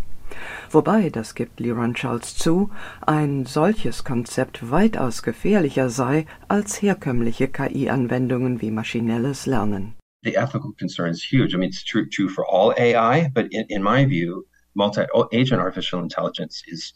Wobei, 0.72 1.10
das 1.10 1.36
gibt 1.36 1.60
Liron 1.60 1.94
Charles 1.94 2.36
zu, 2.36 2.70
ein 3.02 3.46
solches 3.46 4.04
Konzept 4.04 4.72
weitaus 4.72 5.24
gefährlicher 5.24 5.90
sei 5.90 6.26
als 6.48 6.82
herkömmliche 6.82 7.48
KI-Anwendungen 7.48 8.62
wie 8.62 8.72
maschinelles 8.72 9.46
Lernen. 9.46 9.96
The 10.24 10.36
ethical 10.36 10.72
concern 10.80 11.12
is 11.12 11.22
huge. 11.22 11.54
I 11.54 11.58
mean, 11.58 11.70
it's 11.70 11.84
true, 11.84 12.08
true 12.08 12.30
for 12.30 12.46
all 12.46 12.74
AI, 12.78 13.30
but 13.34 13.48
in, 13.52 13.66
in 13.68 13.84
my 13.84 14.06
view, 14.06 14.46
multi-agent 14.74 15.60
artificial 15.60 16.02
intelligence 16.02 16.64
is 16.68 16.94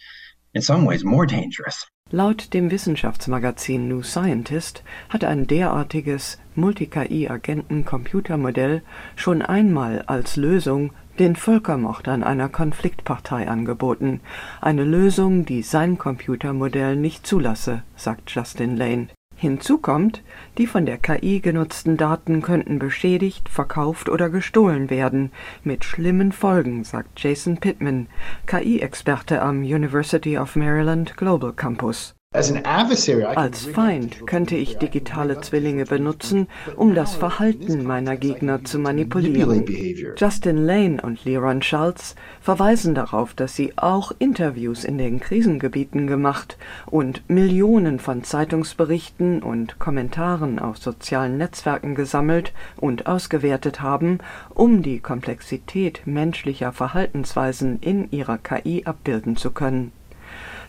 in 0.54 0.62
some 0.62 0.86
ways 0.86 1.04
more 1.04 1.26
dangerous. 1.26 1.86
Laut 2.10 2.54
dem 2.54 2.72
Wissenschaftsmagazin 2.72 3.89
New 3.89 4.02
Scientist 4.02 4.82
hat 5.10 5.26
ein 5.26 5.46
derartiges 5.46 6.39
Multi-KI-Agenten-Computermodell 6.56 8.82
schon 9.17 9.41
einmal 9.41 10.04
als 10.08 10.38
Lösung 10.38 10.93
den 11.20 11.36
Völkermord 11.36 12.08
an 12.08 12.24
einer 12.24 12.48
Konfliktpartei 12.48 13.50
angeboten, 13.50 14.22
eine 14.62 14.86
Lösung, 14.86 15.46
die 15.46 15.63
sein 15.63 15.98
Computermodell 15.98 16.96
nicht 16.96 17.28
zulasse, 17.28 17.84
sagt 17.98 18.32
Justin 18.32 18.78
Lane. 18.78 19.08
Hinzu 19.39 19.78
kommt, 19.78 20.23
die 20.58 20.65
von 20.65 20.88
der 20.88 20.97
KI 20.97 21.41
genutzten 21.41 21.95
Daten 21.95 22.41
könnten 22.41 22.80
beschädigt, 22.80 23.50
verkauft 23.50 24.10
oder 24.10 24.32
gestohlen 24.32 24.89
werden, 24.89 25.32
mit 25.63 25.86
schlimmen 25.86 26.32
Folgen, 26.32 26.84
sagt 26.84 27.21
Jason 27.21 27.58
Pittman, 27.58 28.08
KI-Experte 28.47 29.43
am 29.43 29.60
University 29.60 30.39
of 30.39 30.56
Maryland 30.56 31.15
Global 31.17 31.54
Campus. 31.54 32.17
Als 32.38 33.65
Feind 33.65 34.28
könnte 34.28 34.56
ich 34.56 34.78
digitale 34.78 35.41
Zwillinge 35.41 35.86
benutzen, 35.86 36.47
um 36.76 36.93
das 36.93 37.15
Verhalten 37.15 37.84
meiner 37.84 38.15
Gegner 38.15 38.63
zu 38.63 38.78
manipulieren. 38.78 39.65
Justin 40.15 40.58
Lane 40.58 41.02
und 41.02 41.26
Leron 41.26 41.63
Schultz 41.63 42.13
verweisen 42.39 42.93
darauf, 42.93 43.34
dass 43.34 43.56
sie 43.56 43.73
auch 43.76 44.12
Interviews 44.19 44.84
in 44.84 45.00
den 45.00 45.19
Krisengebieten 45.19 46.06
gemacht 46.06 46.60
und 46.86 47.28
Millionen 47.28 47.97
von 47.97 48.23
Zeitungsberichten 48.23 49.41
und 49.41 49.80
Kommentaren 49.80 50.60
auf 50.60 50.78
sozialen 50.78 51.38
Netzwerken 51.38 51.95
gesammelt 51.95 52.54
und 52.76 53.08
ausgewertet 53.08 53.82
haben, 53.82 54.19
um 54.54 54.84
die 54.84 55.00
Komplexität 55.00 56.02
menschlicher 56.06 56.71
Verhaltensweisen 56.71 57.80
in 57.82 58.12
ihrer 58.12 58.38
KI 58.38 58.84
abbilden 58.86 59.38
zu 59.38 59.50
können. 59.50 59.91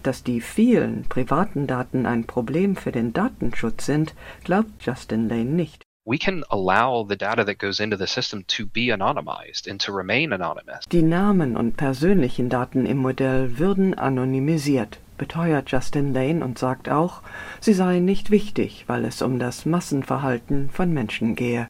Dass 0.02 0.22
die 0.22 0.40
vielen 0.40 1.04
privaten 1.08 1.66
Daten 1.66 2.06
ein 2.06 2.24
Problem 2.24 2.76
für 2.76 2.92
den 2.92 3.12
Datenschutz 3.12 3.86
sind, 3.86 4.14
glaubt 4.44 4.70
Justin 4.80 5.28
Lane 5.28 5.50
nicht. 5.50 5.82
We 6.04 6.16
can 6.16 6.42
allow 6.48 7.04
the 7.06 7.18
data 7.18 7.44
that 7.44 7.58
goes 7.58 7.80
into 7.80 7.98
the 7.98 8.06
system 8.06 8.42
to 8.46 8.64
be 8.64 8.90
anonymized 8.90 9.68
and 9.68 9.78
to 9.82 9.92
remain 9.92 10.32
anonymous. 10.32 10.86
Die 10.90 11.02
Namen 11.02 11.54
und 11.54 11.76
persönlichen 11.76 12.48
Daten 12.48 12.86
im 12.86 12.96
Modell 12.96 13.58
würden 13.58 13.92
anonymisiert, 13.92 15.00
beteuert 15.18 15.70
Justin 15.70 16.14
Lane 16.14 16.42
und 16.42 16.58
sagt 16.58 16.88
auch, 16.88 17.20
sie 17.60 17.74
seien 17.74 18.06
nicht 18.06 18.30
wichtig, 18.30 18.84
weil 18.86 19.04
es 19.04 19.20
um 19.20 19.38
das 19.38 19.66
Massenverhalten 19.66 20.70
von 20.70 20.94
Menschen 20.94 21.34
gehe. 21.34 21.68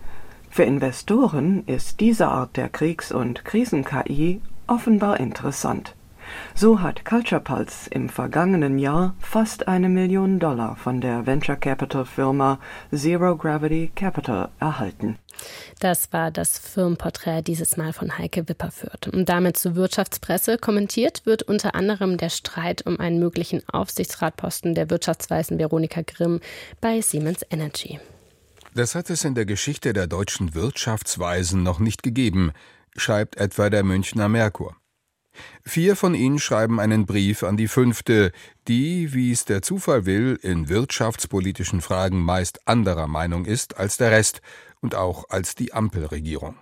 Für 0.51 0.63
Investoren 0.63 1.65
ist 1.67 1.99
diese 1.99 2.29
Art 2.29 2.57
der 2.57 2.69
Kriegs- 2.69 3.11
und 3.11 3.45
Krisen-KI 3.45 4.41
offenbar 4.69 5.19
interessant. 5.19 5.97
So 6.55 6.81
hat 6.81 7.05
Culture 7.05 7.41
Pulse 7.41 7.91
im 7.91 8.09
vergangenen 8.09 8.79
Jahr 8.79 9.15
fast 9.21 9.69
eine 9.69 9.89
Million 9.89 10.39
Dollar 10.39 10.77
von 10.77 11.01
der 11.01 11.27
Venture 11.27 11.57
Capital 11.57 12.05
Firma 12.05 12.59
Zero 12.93 13.37
Gravity 13.37 13.91
Capital 13.95 14.49
erhalten. 14.61 15.19
Das 15.81 16.13
war 16.13 16.31
das 16.31 16.59
Firmenporträt 16.59 17.43
dieses 17.43 17.77
Mal 17.77 17.93
von 17.93 18.19
Heike 18.19 18.49
Wipperfürth. 18.49 19.09
Und 19.13 19.29
damit 19.29 19.57
zur 19.57 19.77
Wirtschaftspresse. 19.77 20.59
Kommentiert 20.59 21.25
wird 21.25 21.43
unter 21.43 21.75
anderem 21.75 22.17
der 22.17 22.31
Streit 22.31 22.85
um 22.87 22.99
einen 22.99 23.19
möglichen 23.19 23.63
Aufsichtsratposten 23.69 24.75
der 24.75 24.91
Wirtschaftsweisen 24.91 25.59
Veronika 25.59 26.03
Grimm 26.03 26.41
bei 26.81 27.01
Siemens 27.01 27.45
Energy. 27.51 28.01
Das 28.75 28.95
hat 28.95 29.11
es 29.11 29.25
in 29.25 29.35
der 29.35 29.47
Geschichte 29.47 29.93
der 29.93 30.07
deutschen 30.07 30.55
Wirtschaftsweisen 30.55 31.63
noch 31.63 31.79
nicht 31.79 32.03
gegeben, 32.03 32.53
schreibt 32.97 33.37
etwa 33.37 33.71
der 33.71 33.83
Münchner 33.83 34.29
Merkur. 34.29 34.77
Vier 35.65 35.97
von 35.97 36.15
ihnen 36.15 36.39
schreiben 36.39 36.81
einen 36.81 37.07
Brief 37.07 37.43
an 37.43 37.57
die 37.57 37.69
fünfte, 37.69 38.33
die, 38.67 39.13
wie 39.15 39.33
es 39.33 39.45
der 39.45 39.63
Zufall 39.63 40.07
will, 40.07 40.39
in 40.43 40.69
wirtschaftspolitischen 40.69 41.81
Fragen 41.81 42.21
meist 42.21 42.67
anderer 42.67 43.07
Meinung 43.07 43.45
ist 43.45 43.77
als 43.77 43.97
der 43.97 44.11
Rest 44.11 44.41
und 44.81 44.95
auch 44.95 45.31
als 45.31 45.55
die 45.55 45.73
Ampelregierung. 45.73 46.57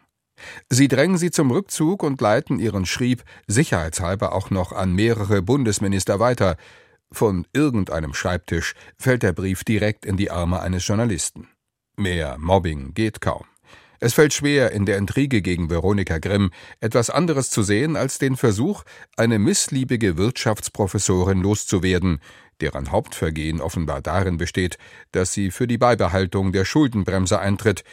Sie 0.69 0.89
drängen 0.89 1.19
sie 1.19 1.31
zum 1.31 1.51
Rückzug 1.51 2.03
und 2.03 2.21
leiten 2.21 2.59
ihren 2.59 2.87
Schrieb 2.87 3.25
sicherheitshalber 3.47 4.33
auch 4.33 4.51
noch 4.51 4.73
an 4.73 4.93
mehrere 4.93 5.43
Bundesminister 5.43 6.21
weiter. 6.21 6.57
Von 7.11 7.47
irgendeinem 7.53 8.15
Schreibtisch 8.15 8.75
fällt 8.99 9.23
der 9.23 9.33
Brief 9.33 9.65
direkt 9.65 10.05
in 10.05 10.17
die 10.17 10.31
Arme 10.31 10.61
eines 10.61 10.87
Journalisten. 10.87 11.49
Mehr 11.97 12.37
Mobbing 12.39 12.93
geht 12.93 13.21
kaum. 13.21 13.45
Es 14.01 14.15
fällt 14.15 14.33
schwer, 14.33 14.73
in 14.73 14.87
der 14.87 14.99
Intrige 14.99 15.43
gegen 15.43 15.71
Veronika 15.71 16.19
Grimm 16.19 16.51
etwas 16.81 17.11
anderes 17.11 17.51
zu 17.51 17.63
sehen 17.63 17.97
als 17.97 18.19
den 18.19 18.37
Versuch, 18.37 18.85
eine 19.17 19.39
missliebige 19.39 20.17
Wirtschaftsprofessorin 20.17 21.41
loszuwerden, 21.41 22.21
deren 22.61 22.91
Hauptvergehen 22.91 23.61
offenbar 23.61 24.03
darin 24.03 24.37
besteht, 24.37 24.79
dass 25.13 25.33
sie 25.33 25.51
für 25.51 25.67
die 25.67 25.79
Beibehaltung 25.79 26.53
der 26.53 26.65
Schuldenbremse 26.65 27.39
eintritt, 27.39 27.85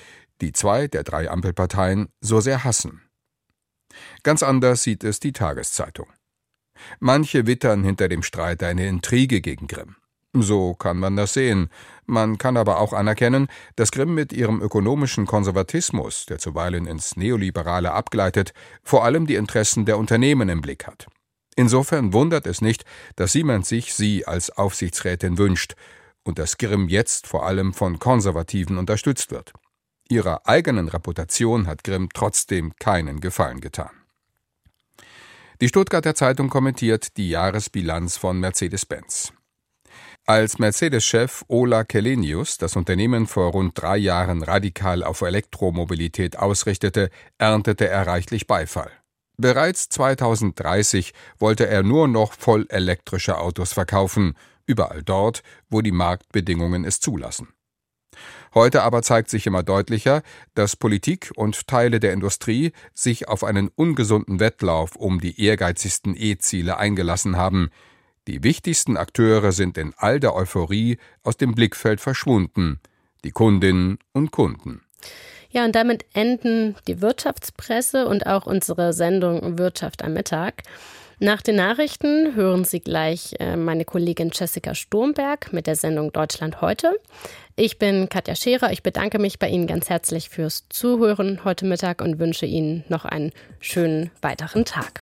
die 0.41 0.51
zwei 0.51 0.87
der 0.87 1.03
drei 1.03 1.29
Ampelparteien 1.29 2.09
so 2.21 2.39
sehr 2.41 2.63
hassen. 2.63 3.01
Ganz 4.23 4.43
anders 4.43 4.83
sieht 4.83 5.03
es 5.03 5.19
die 5.19 5.33
Tageszeitung. 5.33 6.07
Manche 6.99 7.45
wittern 7.45 7.83
hinter 7.83 8.09
dem 8.09 8.23
Streit 8.23 8.63
eine 8.63 8.87
Intrige 8.87 9.41
gegen 9.41 9.67
Grimm. 9.67 9.95
So 10.33 10.73
kann 10.73 10.97
man 10.97 11.15
das 11.15 11.33
sehen. 11.33 11.69
Man 12.07 12.39
kann 12.39 12.57
aber 12.57 12.79
auch 12.79 12.91
anerkennen, 12.91 13.47
dass 13.75 13.91
Grimm 13.91 14.15
mit 14.15 14.33
ihrem 14.33 14.61
ökonomischen 14.61 15.27
Konservatismus, 15.27 16.25
der 16.25 16.39
zuweilen 16.39 16.87
ins 16.87 17.15
Neoliberale 17.15 17.91
abgleitet, 17.91 18.53
vor 18.83 19.05
allem 19.05 19.27
die 19.27 19.35
Interessen 19.35 19.85
der 19.85 19.99
Unternehmen 19.99 20.49
im 20.49 20.61
Blick 20.61 20.87
hat. 20.87 21.05
Insofern 21.55 22.13
wundert 22.13 22.47
es 22.47 22.61
nicht, 22.61 22.83
dass 23.15 23.33
Siemens 23.33 23.69
sich 23.69 23.93
sie 23.93 24.25
als 24.25 24.49
Aufsichtsrätin 24.49 25.37
wünscht 25.37 25.75
und 26.23 26.39
dass 26.39 26.57
Grimm 26.57 26.89
jetzt 26.89 27.27
vor 27.27 27.45
allem 27.45 27.73
von 27.73 27.99
Konservativen 27.99 28.79
unterstützt 28.79 29.29
wird. 29.29 29.53
Ihrer 30.09 30.47
eigenen 30.47 30.89
Reputation 30.89 31.67
hat 31.67 31.83
Grimm 31.83 32.09
trotzdem 32.11 32.73
keinen 32.79 33.21
Gefallen 33.21 33.61
getan. 33.61 33.91
Die 35.61 35.67
Stuttgarter 35.67 36.15
Zeitung 36.15 36.49
kommentiert 36.49 37.17
die 37.17 37.29
Jahresbilanz 37.29 38.17
von 38.17 38.39
Mercedes-Benz. 38.39 39.31
Als 40.25 40.57
Mercedes-Chef 40.57 41.43
Ola 41.49 41.83
Kelenius 41.83 42.57
das 42.57 42.77
Unternehmen 42.77 43.27
vor 43.27 43.51
rund 43.51 43.73
drei 43.81 43.97
Jahren 43.97 44.41
radikal 44.41 45.03
auf 45.03 45.19
Elektromobilität 45.19 46.39
ausrichtete, 46.39 47.09
erntete 47.37 47.89
er 47.89 48.07
reichlich 48.07 48.47
Beifall. 48.47 48.89
Bereits 49.35 49.89
2030 49.89 51.11
wollte 51.39 51.67
er 51.67 51.83
nur 51.83 52.07
noch 52.07 52.31
voll 52.31 52.65
elektrische 52.69 53.37
Autos 53.37 53.73
verkaufen, 53.73 54.37
überall 54.65 55.03
dort, 55.03 55.43
wo 55.69 55.81
die 55.81 55.91
Marktbedingungen 55.91 56.85
es 56.85 57.01
zulassen. 57.01 57.49
Heute 58.53 58.83
aber 58.83 59.01
zeigt 59.01 59.29
sich 59.29 59.45
immer 59.45 59.63
deutlicher, 59.63 60.21
dass 60.53 60.77
Politik 60.77 61.31
und 61.35 61.67
Teile 61.67 61.99
der 61.99 62.13
Industrie 62.13 62.71
sich 62.93 63.27
auf 63.27 63.43
einen 63.43 63.67
ungesunden 63.67 64.39
Wettlauf 64.39 64.95
um 64.95 65.19
die 65.19 65.43
ehrgeizigsten 65.43 66.15
E-Ziele 66.15 66.77
eingelassen 66.77 67.35
haben, 67.35 67.71
die 68.27 68.43
wichtigsten 68.43 68.97
Akteure 68.97 69.51
sind 69.51 69.77
in 69.77 69.93
all 69.97 70.19
der 70.19 70.35
Euphorie 70.35 70.97
aus 71.23 71.37
dem 71.37 71.55
Blickfeld 71.55 71.99
verschwunden, 71.99 72.79
die 73.23 73.31
Kundinnen 73.31 73.99
und 74.13 74.31
Kunden. 74.31 74.81
Ja, 75.49 75.65
und 75.65 75.75
damit 75.75 76.05
enden 76.13 76.75
die 76.87 77.01
Wirtschaftspresse 77.01 78.07
und 78.07 78.25
auch 78.25 78.45
unsere 78.45 78.93
Sendung 78.93 79.57
Wirtschaft 79.59 80.03
am 80.03 80.13
Mittag. 80.13 80.63
Nach 81.19 81.41
den 81.41 81.55
Nachrichten 81.55 82.35
hören 82.35 82.65
Sie 82.65 82.79
gleich 82.79 83.35
äh, 83.39 83.55
meine 83.55 83.85
Kollegin 83.85 84.31
Jessica 84.33 84.75
Sturmberg 84.75 85.53
mit 85.53 85.67
der 85.67 85.75
Sendung 85.75 86.11
Deutschland 86.11 86.59
heute. 86.59 86.99
Ich 87.55 87.79
bin 87.79 88.09
Katja 88.09 88.35
Scherer. 88.35 88.71
Ich 88.71 88.83
bedanke 88.83 89.19
mich 89.19 89.39
bei 89.39 89.47
Ihnen 89.47 89.67
ganz 89.67 89.89
herzlich 89.89 90.29
fürs 90.29 90.67
Zuhören 90.69 91.45
heute 91.45 91.65
Mittag 91.65 92.01
und 92.01 92.19
wünsche 92.19 92.45
Ihnen 92.45 92.83
noch 92.89 93.05
einen 93.05 93.31
schönen 93.59 94.11
weiteren 94.21 94.65
Tag. 94.65 95.01